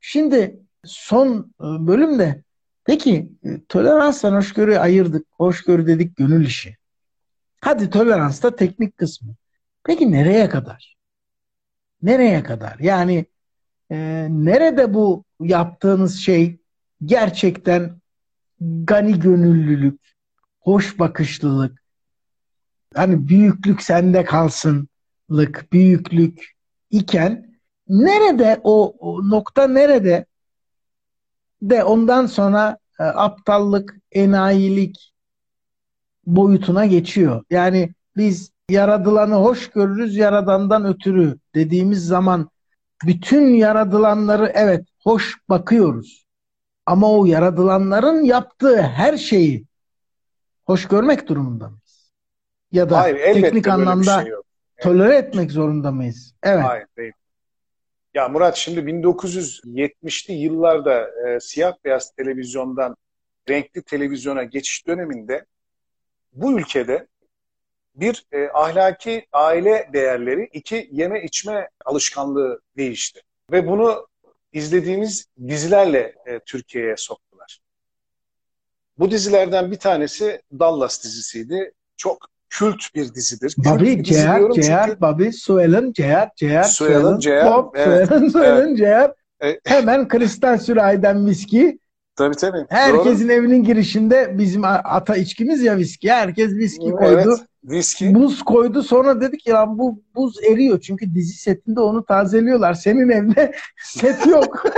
[0.00, 2.42] Şimdi son e, bölümde
[2.84, 5.26] peki e, toleransla hoşgörüyü ayırdık.
[5.30, 6.76] Hoşgörü dedik gönül işi.
[7.60, 9.34] Hadi tolerans da teknik kısmı.
[9.84, 10.99] Peki nereye kadar?
[12.02, 12.78] Nereye kadar?
[12.78, 13.26] Yani
[13.90, 16.58] e, nerede bu yaptığınız şey
[17.04, 18.00] gerçekten
[18.60, 20.00] gani gönüllülük,
[20.60, 21.82] hoş bakışlılık,
[22.94, 26.52] hani büyüklük sende kalsınlık, büyüklük
[26.90, 27.50] iken
[27.88, 30.26] nerede o, o nokta nerede
[31.62, 35.12] de ondan sonra e, aptallık, enayilik
[36.26, 37.44] boyutuna geçiyor.
[37.50, 42.50] Yani biz yaradılanı hoş görürüz yaradandan ötürü dediğimiz zaman
[43.06, 46.26] bütün yaradılanları evet hoş bakıyoruz.
[46.86, 49.64] Ama o yaradılanların yaptığı her şeyi
[50.64, 52.12] hoş görmek durumunda mıyız?
[52.72, 54.32] Ya da Hayır, teknik anlamda şey
[54.80, 56.34] tolere etmek zorunda mıyız?
[56.42, 56.64] Evet.
[56.64, 57.12] Hayır değil.
[58.14, 62.96] Ya Murat şimdi 1970'li yıllarda e, siyah beyaz televizyondan
[63.48, 65.44] renkli televizyona geçiş döneminde
[66.32, 67.06] bu ülkede
[67.94, 73.20] bir e, ahlaki aile değerleri, iki yeme içme alışkanlığı değişti.
[73.52, 74.06] Ve bunu
[74.52, 77.60] izlediğimiz dizilerle e, Türkiye'ye soktular.
[78.98, 81.72] Bu dizilerden bir tanesi Dallas dizisiydi.
[81.96, 83.54] Çok kült bir dizidir.
[83.64, 89.12] Diyorum Ciğer, çünkü Bobby, Suel'in, Ciğer, Ciğer, Suel'in, Ciğer, Bob, evet, Ciğer.
[89.42, 91.78] E, Hemen kristal sürahiden viski.
[92.16, 92.66] tabii tabii.
[92.68, 96.12] Herkesin evinin girişinde bizim ata içkimiz ya viski.
[96.12, 96.96] Herkes viski Doğru.
[96.96, 97.36] koydu.
[97.38, 98.14] Evet, viski.
[98.14, 98.82] Buz koydu.
[98.82, 100.80] Sonra dedik ya bu buz eriyor.
[100.80, 102.74] Çünkü dizi setinde onu tazeliyorlar.
[102.74, 103.52] Senin evde
[103.84, 104.64] set yok.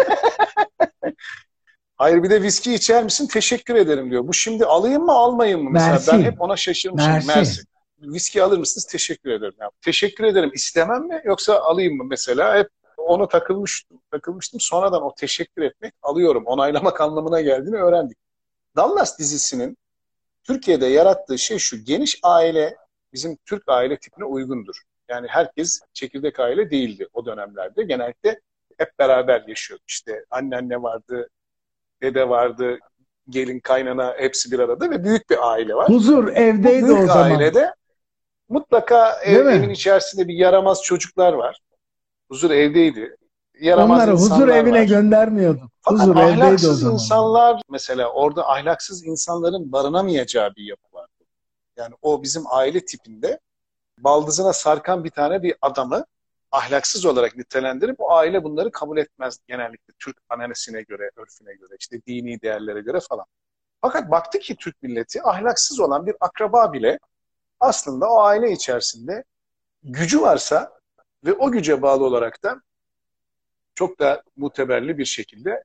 [1.97, 3.26] Hayır bir de viski içer misin?
[3.26, 4.28] Teşekkür ederim diyor.
[4.28, 5.70] Bu şimdi alayım mı almayayım mı?
[5.72, 6.12] Mesela Mersi.
[6.12, 7.12] ben hep ona şaşırmışım.
[7.12, 7.26] Mersi.
[7.26, 7.62] Mersi.
[8.01, 8.87] Viski alır mısınız?
[8.87, 9.55] Teşekkür ederim.
[9.61, 10.51] Ya, teşekkür ederim.
[10.55, 12.59] İstemem mi yoksa alayım mı mesela?
[12.59, 13.99] Hep ona takılmıştım.
[14.11, 14.61] Takılmıştım.
[14.61, 16.43] Sonradan o teşekkür etmek alıyorum.
[16.47, 18.18] Onaylamak anlamına geldiğini öğrendik.
[18.76, 19.76] Dallas dizisinin
[20.45, 21.84] Türkiye'de yarattığı şey şu.
[21.84, 22.76] Geniş aile
[23.12, 24.76] bizim Türk aile tipine uygundur.
[25.09, 27.82] Yani herkes çekirdek aile değildi o dönemlerde.
[27.82, 28.40] Genellikle
[28.78, 29.82] hep beraber yaşıyordu.
[29.88, 31.28] İşte anneanne vardı,
[32.03, 32.78] dede vardı,
[33.28, 35.88] gelin, kaynana hepsi bir arada ve büyük bir aile var.
[35.88, 37.30] Huzur Bu evdeydi büyük o zaman.
[37.30, 37.74] ailede
[38.49, 41.61] mutlaka ev- evin içerisinde bir yaramaz çocuklar var.
[42.30, 43.16] Huzur evdeydi.
[43.62, 44.84] Yaramaz Onları huzur evine var.
[44.84, 45.70] göndermiyorduk.
[45.80, 51.06] Fakat Huzur ahlaksız insanlar mesela orada ahlaksız insanların barınamayacağı bir yapı var.
[51.76, 53.40] Yani o bizim aile tipinde
[53.98, 56.04] baldızına sarkan bir tane bir adamı
[56.52, 62.00] ahlaksız olarak nitelendirip o aile bunları kabul etmez genellikle Türk ananesine göre, örfüne göre, işte
[62.06, 63.24] dini değerlere göre falan.
[63.80, 66.98] Fakat baktı ki Türk milleti ahlaksız olan bir akraba bile
[67.60, 69.24] aslında o aile içerisinde
[69.82, 70.72] gücü varsa
[71.24, 72.60] ve o güce bağlı olarak da
[73.74, 75.64] çok da muteberli bir şekilde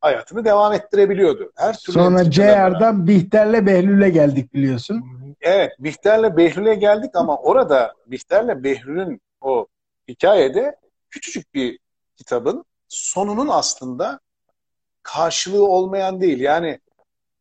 [0.00, 1.52] hayatını devam ettirebiliyordu.
[1.56, 2.30] Her türlü Sonra.
[2.30, 5.04] CR'dan Bihter'le Behlül'e geldik biliyorsun.
[5.40, 9.66] Evet, Bihter'le Behlül'e geldik ama orada Bihter'le Behlül'ün o
[10.08, 10.76] hikayede
[11.10, 11.78] küçücük bir
[12.16, 14.20] kitabın sonunun aslında
[15.02, 16.40] karşılığı olmayan değil.
[16.40, 16.80] Yani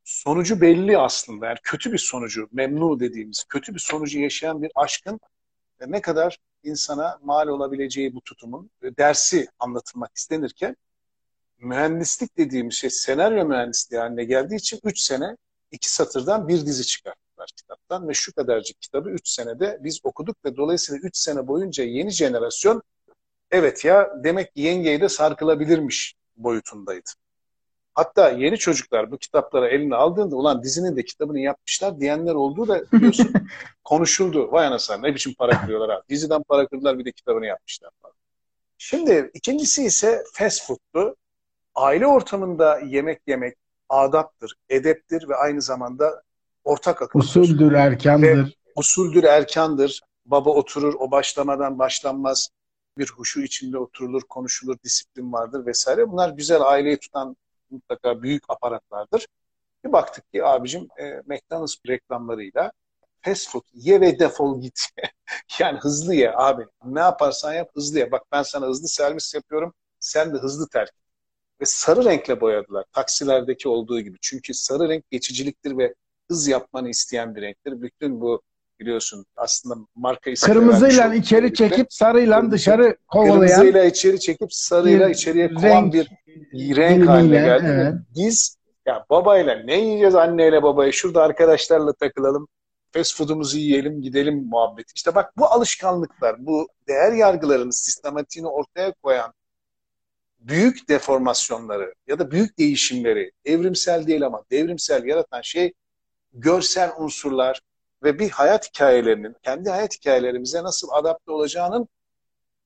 [0.03, 1.45] sonucu belli aslında.
[1.45, 5.19] Yani kötü bir sonucu, memnu dediğimiz kötü bir sonucu yaşayan bir aşkın
[5.87, 10.75] ne kadar insana mal olabileceği bu tutumun dersi anlatılmak istenirken
[11.59, 15.37] mühendislik dediğimiz şey senaryo mühendisliği haline geldiği için 3 sene
[15.71, 20.57] iki satırdan bir dizi çıkarttılar kitaptan ve şu kadarcık kitabı 3 senede biz okuduk ve
[20.57, 22.83] dolayısıyla 3 sene boyunca yeni jenerasyon
[23.51, 27.09] evet ya demek ki yengeye de sarkılabilirmiş boyutundaydı.
[27.95, 32.91] Hatta yeni çocuklar bu kitapları eline aldığında ulan dizinin de kitabını yapmışlar diyenler olduğu da
[32.91, 33.33] biliyorsun
[33.83, 34.51] konuşuldu.
[34.51, 36.03] Vay anasını ne biçim para kırıyorlar abi.
[36.09, 38.15] Diziden para kırdılar bir de kitabını yapmışlar falan.
[38.77, 41.15] Şimdi ikincisi ise fast food'tu.
[41.75, 43.57] Aile ortamında yemek yemek
[43.89, 46.23] adaptır, edeptir ve aynı zamanda
[46.63, 47.25] ortak akıldır.
[47.25, 48.57] Usuldür, erkandır.
[48.75, 50.01] Usuldür, erkandır.
[50.25, 52.49] Baba oturur, o başlamadan başlanmaz.
[52.97, 56.11] Bir huşu içinde oturulur, konuşulur, disiplin vardır vesaire.
[56.11, 57.35] Bunlar güzel aileyi tutan
[57.75, 59.27] mutlaka büyük aparatlardır.
[59.85, 62.71] Bir baktık ki abicim e, McDonald's reklamlarıyla
[63.21, 64.87] fast food ye ve defol git.
[65.59, 66.65] yani hızlı ye abi.
[66.85, 68.11] Ne yaparsan yap hızlı ye.
[68.11, 69.73] Bak ben sana hızlı servis yapıyorum.
[69.99, 70.91] Sen de hızlı terk.
[71.61, 72.85] Ve sarı renkle boyadılar.
[72.91, 74.17] Taksilerdeki olduğu gibi.
[74.21, 75.95] Çünkü sarı renk geçiciliktir ve
[76.31, 77.81] hız yapmanı isteyen bir renktir.
[77.81, 78.41] Bütün bu
[78.79, 84.53] biliyorsun aslında marka ismi Kırmızıyla içeri gibi, çekip sarıyla Kırmızı- dışarı kovalayan Kırmızıyla içeri çekip
[84.53, 87.65] sarıyla içeriye kovan renk bir renk haline geldi.
[87.67, 87.93] evet.
[88.15, 92.47] Biz ya babayla ne yiyeceğiz anneyle babaya şurada arkadaşlarla takılalım
[92.91, 94.91] fast food'umuzu yiyelim gidelim muhabbeti.
[94.95, 99.33] İşte bak bu alışkanlıklar bu değer yargılarının sistematiğini ortaya koyan
[100.39, 105.73] büyük deformasyonları ya da büyük değişimleri evrimsel değil ama devrimsel yaratan şey
[106.33, 107.61] görsel unsurlar
[108.05, 111.87] ve bir hayat hikayelerinin kendi hayat hikayelerimize nasıl adapte olacağının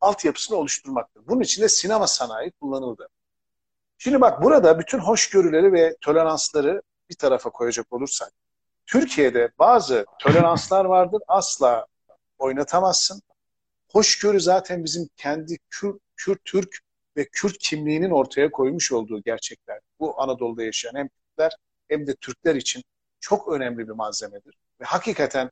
[0.01, 1.27] altyapısını oluşturmaktır.
[1.27, 3.09] Bunun için de sinema sanayi kullanıldı.
[3.97, 8.31] Şimdi bak burada bütün hoşgörüleri ve toleransları bir tarafa koyacak olursak
[8.85, 11.85] Türkiye'de bazı toleranslar vardır asla
[12.37, 13.21] oynatamazsın.
[13.91, 16.79] Hoşgörü zaten bizim kendi Kürt, Kürt, Türk
[17.17, 19.79] ve Kürt kimliğinin ortaya koymuş olduğu gerçekler.
[19.99, 21.51] Bu Anadolu'da yaşayan hem Kürtler
[21.87, 22.83] hem de Türkler için
[23.19, 24.55] çok önemli bir malzemedir.
[24.81, 25.51] Ve hakikaten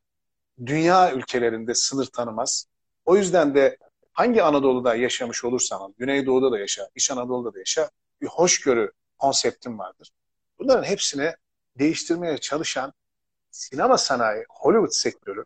[0.65, 2.65] dünya ülkelerinde sınır tanımaz.
[3.05, 3.77] O yüzden de
[4.13, 7.89] hangi Anadolu'da yaşamış olursan ol, Güneydoğu'da da yaşa, İç Anadolu'da da yaşa,
[8.21, 10.11] bir hoşgörü konseptim vardır.
[10.59, 11.33] Bunların hepsini
[11.79, 12.93] değiştirmeye çalışan
[13.51, 15.43] sinema sanayi, Hollywood sektörü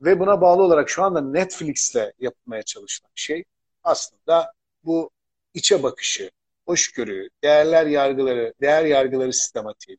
[0.00, 3.44] ve buna bağlı olarak şu anda Netflix'le yapılmaya çalışılan şey
[3.84, 4.52] aslında
[4.84, 5.10] bu
[5.54, 6.30] içe bakışı,
[6.66, 9.98] hoşgörü, değerler yargıları, değer yargıları sistematiği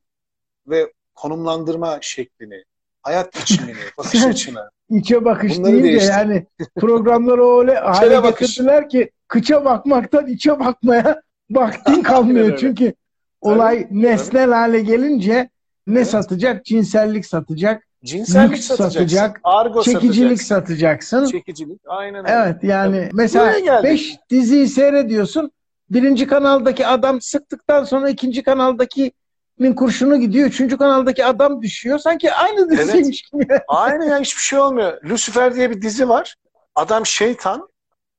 [0.67, 2.63] ve konumlandırma şeklini,
[3.03, 4.69] hayat biçimini, bakış açını.
[4.89, 6.11] içe bakış Bunları deyince değiştir.
[6.11, 6.45] yani
[6.75, 11.21] programları öyle hale getirdiler ki kıça bakmaktan içe bakmaya
[11.51, 12.45] vaktin kalmıyor.
[12.45, 12.57] öyle.
[12.57, 12.93] Çünkü
[13.41, 15.49] olay nesnel hale gelince
[15.87, 16.07] ne Evet.
[16.07, 16.65] satacak?
[16.65, 18.99] Cinsellik satacak, Cinsellik Lüks satacaksın.
[18.99, 21.17] satacak, Argo çekicilik satacaksın.
[21.17, 21.25] satacaksın.
[21.25, 21.81] Çekicilik.
[21.87, 22.31] Aynen öyle.
[22.43, 23.83] Evet yani Buraya mesela geldik.
[23.83, 25.51] 5 diziyi seyrediyorsun.
[25.89, 28.43] Birinci kanaldaki adam sıktıktan sonra ikinci
[29.61, 30.47] kanaldakinin kurşunu gidiyor.
[30.47, 31.99] Üçüncü kanaldaki adam düşüyor.
[31.99, 33.47] Sanki aynı diziymiş gibi.
[33.67, 35.03] Aynen ya hiçbir şey olmuyor.
[35.03, 36.35] Lucifer diye bir dizi var.
[36.75, 37.69] Adam şeytan.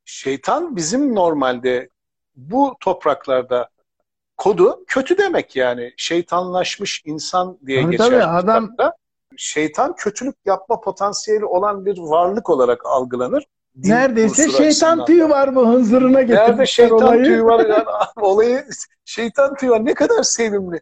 [0.05, 1.89] Şeytan bizim normalde
[2.37, 3.69] bu topraklarda
[4.37, 5.93] kodu kötü demek yani.
[5.97, 8.05] Şeytanlaşmış insan diye Tabii geçer.
[8.05, 8.97] tabii, adam- kitapta.
[9.37, 13.45] Şeytan kötülük yapma potansiyeli olan bir varlık olarak algılanır.
[13.77, 17.25] Din Neredeyse şeytan tüyü var bu hınzırına getirmişler Nerede şeytan olayı.
[17.25, 17.67] tüyü var?
[17.67, 17.85] Yani,
[18.17, 18.67] olayı
[19.05, 19.87] şeytan tüyü var.
[19.87, 20.81] Ne kadar sevimli.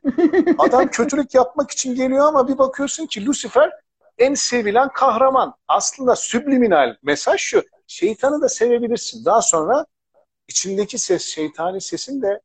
[0.59, 3.71] Adam kötülük yapmak için geliyor ama bir bakıyorsun ki Lucifer
[4.19, 5.55] en sevilen kahraman.
[5.69, 7.63] Aslında subliminal mesaj şu.
[7.87, 9.25] Şeytanı da sevebilirsin.
[9.25, 9.87] Daha sonra
[10.49, 12.41] içindeki ses, şeytani sesin de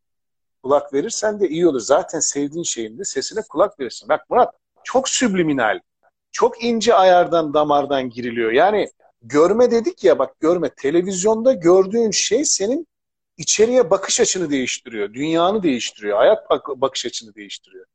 [0.64, 1.80] kulak verirsen de iyi olur.
[1.80, 4.10] Zaten sevdiğin şeyin de sesine kulak verirsin.
[4.10, 5.80] Bak Murat çok subliminal.
[6.32, 8.52] Çok ince ayardan damardan giriliyor.
[8.52, 8.90] Yani
[9.26, 10.70] görme dedik ya bak görme.
[10.70, 12.88] Televizyonda gördüğün şey senin
[13.38, 15.14] içeriye bakış açını değiştiriyor.
[15.14, 16.18] Dünyanı değiştiriyor.
[16.18, 17.86] Hayat bak- bakış açını değiştiriyor.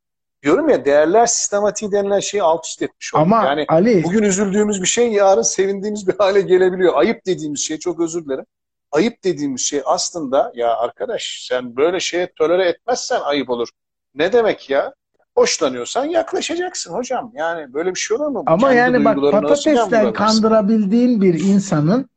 [0.43, 3.23] Diyorum ya değerler sistematiği denilen şeyi alt üst etmiş olduk.
[3.23, 6.93] Ama yani Ali bugün üzüldüğümüz bir şey yarın sevindiğimiz bir hale gelebiliyor.
[6.97, 8.45] Ayıp dediğimiz şey çok özür dilerim.
[8.93, 13.69] Ayıp dediğimiz şey aslında ya arkadaş sen böyle şeye tolere etmezsen ayıp olur.
[14.15, 14.95] Ne demek ya?
[15.35, 17.33] Hoşlanıyorsan yaklaşacaksın hocam.
[17.35, 18.43] Yani böyle bir şey olur mu?
[18.47, 22.09] ama Kendi yani bak patatesten kandırabildiğin bir insanın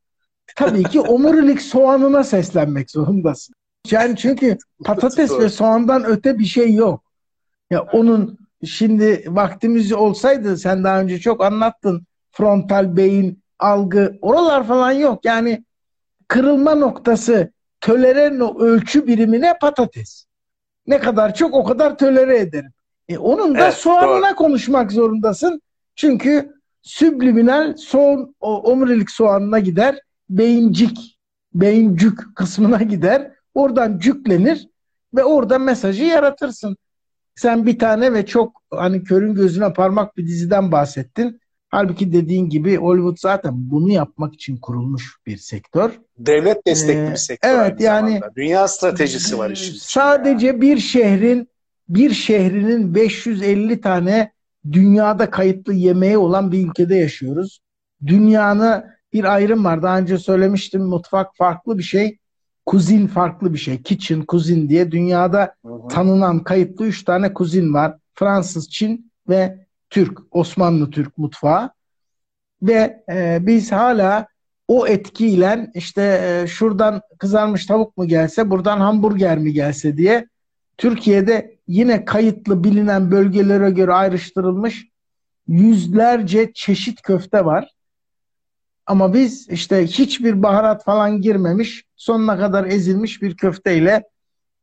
[0.55, 3.55] tabii ki omurilik soğanına seslenmek zorundasın.
[3.91, 7.03] Yani çünkü patates ve soğandan öte bir şey yok.
[7.72, 12.05] Ya onun şimdi vaktimiz olsaydı sen daha önce çok anlattın.
[12.32, 15.26] Frontal beyin, algı oralar falan yok.
[15.26, 15.66] Yani
[16.28, 17.51] kırılma noktası
[17.82, 20.26] tölere ölçü birimine patates.
[20.88, 22.72] Ne kadar çok o kadar tölere ederim.
[23.09, 25.61] E onun da Evet, soğanına konuşmak zorundasın.
[25.95, 29.99] Çünkü subliminal soğan o, omurilik soğanına gider.
[30.29, 31.19] Beyincik,
[31.53, 33.31] beyincük kısmına gider.
[33.53, 34.67] Oradan cüklenir
[35.15, 36.77] ve orada mesajı yaratırsın.
[37.35, 41.39] Sen bir tane ve çok hani körün gözüne parmak bir diziden bahsettin.
[41.69, 45.91] Halbuki dediğin gibi Hollywood zaten bunu yapmak için kurulmuş bir sektör.
[46.17, 48.35] Devlet destekli Ee, bir sektör evet, yani- zamanda.
[48.35, 49.75] Dünya stratejisi var işin.
[49.79, 51.49] Sadece bir şehrin
[51.89, 54.31] bir şehrinin 550 tane
[54.71, 57.59] dünyada kayıtlı yemeği olan bir ülkede yaşıyoruz.
[58.05, 59.84] Dünyanın bir ayrım var.
[59.84, 60.81] Daha önce söylemiştim.
[60.81, 62.17] Mutfak farklı bir şey.
[62.65, 63.81] Kuzin farklı bir şey.
[63.81, 65.88] Kitchen, kuzin diye dünyada Hı hı.
[65.88, 67.97] tanınan kayıtlı üç tane kuzin var.
[68.13, 71.71] Fransız, Çin ve Türk, Osmanlı Türk mutfağı.
[72.61, 74.27] Ve e, biz hala
[74.67, 80.27] o etkiyle işte e, şuradan kızarmış tavuk mu gelse, buradan hamburger mi gelse diye
[80.78, 84.88] Türkiye'de yine kayıtlı bilinen bölgelere göre ayrıştırılmış
[85.47, 87.69] yüzlerce çeşit köfte var.
[88.86, 94.03] Ama biz işte hiçbir baharat falan girmemiş, sonuna kadar ezilmiş bir köfteyle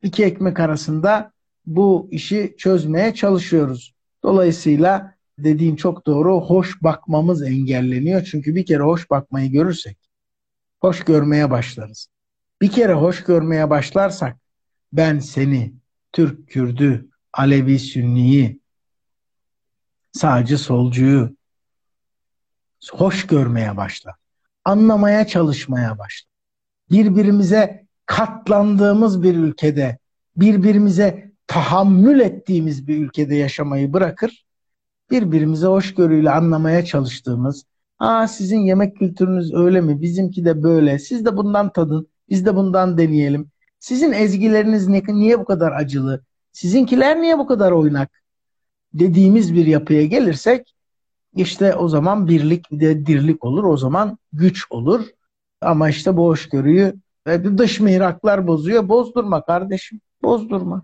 [0.02, 1.32] iki ekmek arasında
[1.66, 3.94] bu işi çözmeye çalışıyoruz.
[4.22, 6.40] Dolayısıyla dediğin çok doğru.
[6.40, 8.24] Hoş bakmamız engelleniyor.
[8.24, 9.98] Çünkü bir kere hoş bakmayı görürsek
[10.80, 12.08] hoş görmeye başlarız.
[12.62, 14.36] Bir kere hoş görmeye başlarsak
[14.92, 15.72] ben seni
[16.12, 18.60] Türk, Kürdü, Alevi, Sünniyi,
[20.12, 21.36] sağcı, solcuyu
[22.92, 24.14] hoş görmeye başlar.
[24.64, 26.30] Anlamaya çalışmaya başlar.
[26.90, 29.98] Birbirimize katlandığımız bir ülkede,
[30.36, 34.44] birbirimize tahammül ettiğimiz bir ülkede yaşamayı bırakır.
[35.10, 37.64] Birbirimize hoşgörüyle anlamaya çalıştığımız,
[38.00, 40.02] Aa sizin yemek kültürünüz öyle mi?
[40.02, 40.98] Bizimki de böyle.
[40.98, 42.08] Siz de bundan tadın.
[42.28, 43.50] Biz de bundan deneyelim.
[43.80, 46.22] Sizin ezgileriniz ne, niye bu kadar acılı?
[46.52, 48.22] Sizinkiler niye bu kadar oynak?
[48.94, 50.74] Dediğimiz bir yapıya gelirsek
[51.36, 53.64] işte o zaman birlik bir de dirlik olur.
[53.64, 55.06] O zaman güç olur.
[55.60, 56.94] Ama işte bu hoşgörüyü
[57.26, 58.88] ve dış mihraklar bozuyor.
[58.88, 60.00] Bozdurma kardeşim.
[60.22, 60.82] Bozdurma.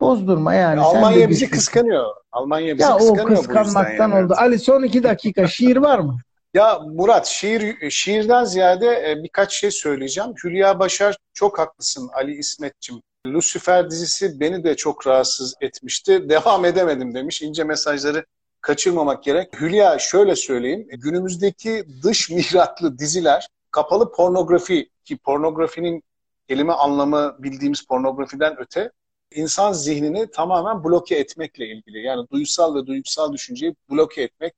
[0.00, 0.80] Bozdurma yani.
[0.80, 2.06] Almanya bizi kıskanıyor.
[2.32, 4.24] Almanya bizi Ya o kıskanıyor bu yüzden kıskanmaktan yani.
[4.24, 4.34] oldu.
[4.36, 6.18] Ali son iki dakika şiir var mı?
[6.54, 10.34] Ya Murat şiir şiirden ziyade e, birkaç şey söyleyeceğim.
[10.44, 13.02] Hülya Başar çok haklısın Ali İsmetçim.
[13.26, 16.28] Lucifer dizisi beni de çok rahatsız etmişti.
[16.28, 17.42] Devam edemedim demiş.
[17.42, 18.26] İnce mesajları
[18.60, 19.60] kaçırmamak gerek.
[19.60, 20.88] Hülya şöyle söyleyeyim.
[20.90, 26.02] Günümüzdeki dış mihraklı diziler kapalı pornografi ki pornografinin
[26.48, 28.90] kelime anlamı bildiğimiz pornografiden öte
[29.34, 32.02] insan zihnini tamamen bloke etmekle ilgili.
[32.02, 34.54] Yani duysal ve duygusal düşünceyi bloke etmek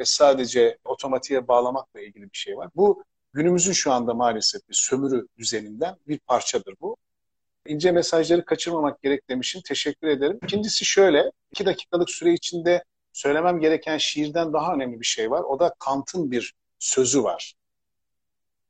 [0.00, 2.70] ve sadece otomatiğe bağlamakla ilgili bir şey var.
[2.76, 6.96] Bu günümüzün şu anda maalesef bir sömürü düzeninden bir parçadır bu.
[7.66, 9.62] İnce mesajları kaçırmamak gerek demişim.
[9.62, 10.38] Teşekkür ederim.
[10.42, 15.42] İkincisi şöyle, iki dakikalık süre içinde söylemem gereken şiirden daha önemli bir şey var.
[15.42, 17.54] O da Kant'ın bir sözü var.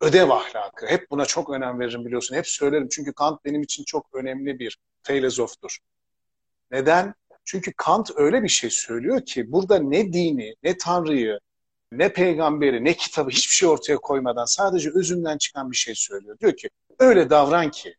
[0.01, 0.87] Ödev ahlakı.
[0.87, 2.37] Hep buna çok önem veririm biliyorsun.
[2.37, 2.89] Hep söylerim.
[2.89, 5.79] Çünkü Kant benim için çok önemli bir filozoftur.
[6.71, 7.15] Neden?
[7.51, 11.41] Çünkü Kant öyle bir şey söylüyor ki burada ne dini, ne Tanrı'yı,
[11.93, 16.39] ne peygamberi, ne kitabı hiçbir şey ortaya koymadan sadece özünden çıkan bir şey söylüyor.
[16.39, 17.95] Diyor ki öyle davran ki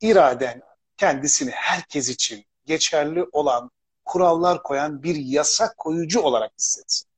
[0.00, 0.62] iraden
[0.96, 3.70] kendisini herkes için geçerli olan
[4.04, 7.08] kurallar koyan bir yasak koyucu olarak hissetsin.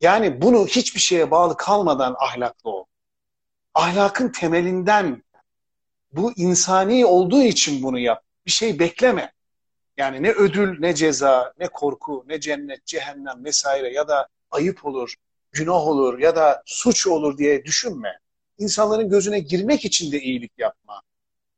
[0.00, 2.84] Yani bunu hiçbir şeye bağlı kalmadan ahlaklı ol.
[3.74, 5.22] Ahlakın temelinden
[6.12, 8.24] bu insani olduğu için bunu yap.
[8.46, 9.33] Bir şey bekleme.
[9.96, 15.14] Yani ne ödül, ne ceza, ne korku, ne cennet, cehennem vesaire ya da ayıp olur,
[15.52, 18.18] günah olur ya da suç olur diye düşünme.
[18.58, 21.02] İnsanların gözüne girmek için de iyilik yapma.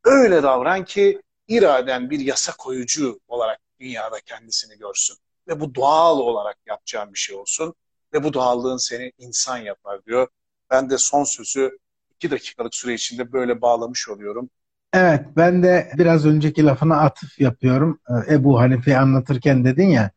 [0.05, 5.17] Öyle davran ki iraden bir yasa koyucu olarak dünyada kendisini görsün.
[5.49, 7.75] Ve bu doğal olarak yapacağın bir şey olsun.
[8.13, 10.29] Ve bu doğallığın seni insan yapar diyor.
[10.71, 11.79] Ben de son sözü
[12.15, 14.51] iki dakikalık süre içinde böyle bağlamış oluyorum.
[14.97, 18.01] Evet ben de biraz önceki lafına atıf yapıyorum.
[18.11, 20.11] Ee, Ebu Hanife anlatırken dedin ya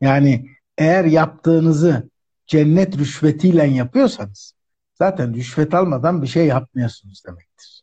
[0.00, 2.10] yani eğer yaptığınızı
[2.46, 4.54] cennet rüşvetiyle yapıyorsanız
[4.94, 7.82] zaten rüşvet almadan bir şey yapmıyorsunuz demektir.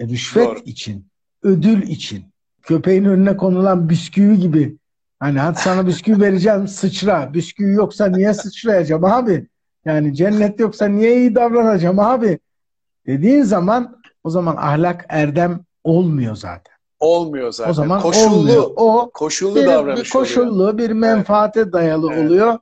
[0.00, 0.58] E, rüşvet Doğru.
[0.64, 1.06] için,
[1.42, 2.24] ödül için,
[2.62, 4.78] köpeğin önüne konulan bisküvi gibi
[5.20, 7.34] hani hadi sana bisküvi vereceğim sıçra.
[7.34, 9.46] Bisküvi yoksa niye sıçrayacağım abi?
[9.84, 12.38] Yani cennet yoksa niye iyi davranacağım abi?
[13.06, 16.74] Dediğin zaman o zaman ahlak erdem olmuyor zaten.
[17.00, 17.70] Olmuyor zaten.
[17.70, 18.70] O zaman koşullu, olmuyor.
[18.76, 20.78] O koşullu bir, davranış bir koşullu, oluyor.
[20.78, 21.72] bir menfaate evet.
[21.72, 22.26] dayalı evet.
[22.26, 22.58] oluyor.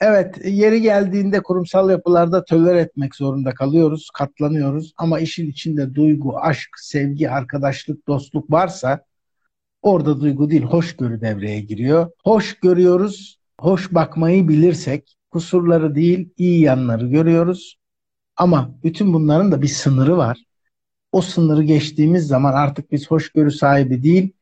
[0.00, 4.92] Evet, yeri geldiğinde kurumsal yapılarda töler etmek zorunda kalıyoruz, katlanıyoruz.
[4.96, 9.04] Ama işin içinde duygu, aşk, sevgi, arkadaşlık, dostluk varsa
[9.82, 12.10] orada duygu değil, hoşgörü devreye giriyor.
[12.24, 17.78] Hoş görüyoruz, hoş bakmayı bilirsek, kusurları değil, iyi yanları görüyoruz.
[18.36, 20.47] Ama bütün bunların da bir sınırı var.
[21.12, 24.32] O sınırı geçtiğimiz zaman artık biz hoşgörü sahibi değil,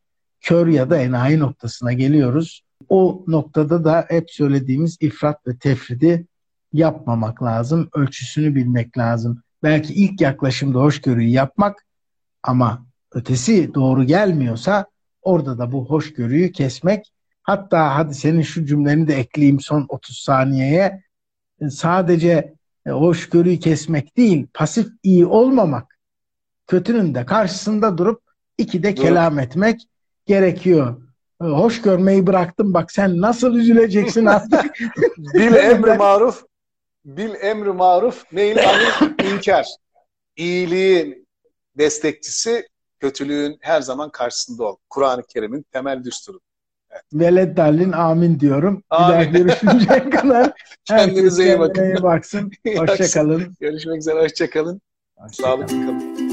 [0.41, 2.62] kör ya da enayi noktasına geliyoruz.
[2.89, 6.27] O noktada da hep söylediğimiz ifrat ve tefridi
[6.73, 7.89] yapmamak lazım.
[7.95, 9.43] Ölçüsünü bilmek lazım.
[9.62, 11.87] Belki ilk yaklaşımda hoşgörüyü yapmak
[12.43, 14.87] ama ötesi doğru gelmiyorsa
[15.23, 17.12] orada da bu hoşgörüyü kesmek.
[17.43, 21.03] Hatta hadi senin şu cümleni de ekleyeyim son 30 saniyeye.
[21.71, 22.55] Sadece
[22.89, 25.95] hoşgörüyü kesmek değil, pasif iyi olmamak.
[26.67, 28.23] Kötünün de karşısında durup
[28.59, 29.81] iki de kelam etmek
[30.27, 30.97] gerekiyor
[31.41, 34.81] hoş görmeyi bıraktım bak sen nasıl üzüleceksin artık.
[35.19, 36.45] bil emri maruf,
[37.05, 39.67] bil emri maruf, neyin anı inkar.
[40.37, 41.27] İyiliğin
[41.79, 42.67] destekçisi,
[43.01, 44.77] kötülüğün her zaman karşısında ol.
[44.91, 46.41] Kur'an-ı Kerim'in temel düsturu.
[46.91, 47.03] Evet.
[47.12, 48.83] Veled Dallin amin diyorum.
[48.91, 49.09] Amin.
[49.09, 50.53] Bir daha görüşünceye kadar
[50.85, 52.03] kendinize iyi bakın.
[52.03, 52.53] baksın.
[52.77, 53.57] Hoşçakalın.
[53.61, 54.21] Görüşmek üzere.
[54.21, 54.81] Hoşçakalın.
[55.17, 56.26] Hoşça Sağlıklı kalın.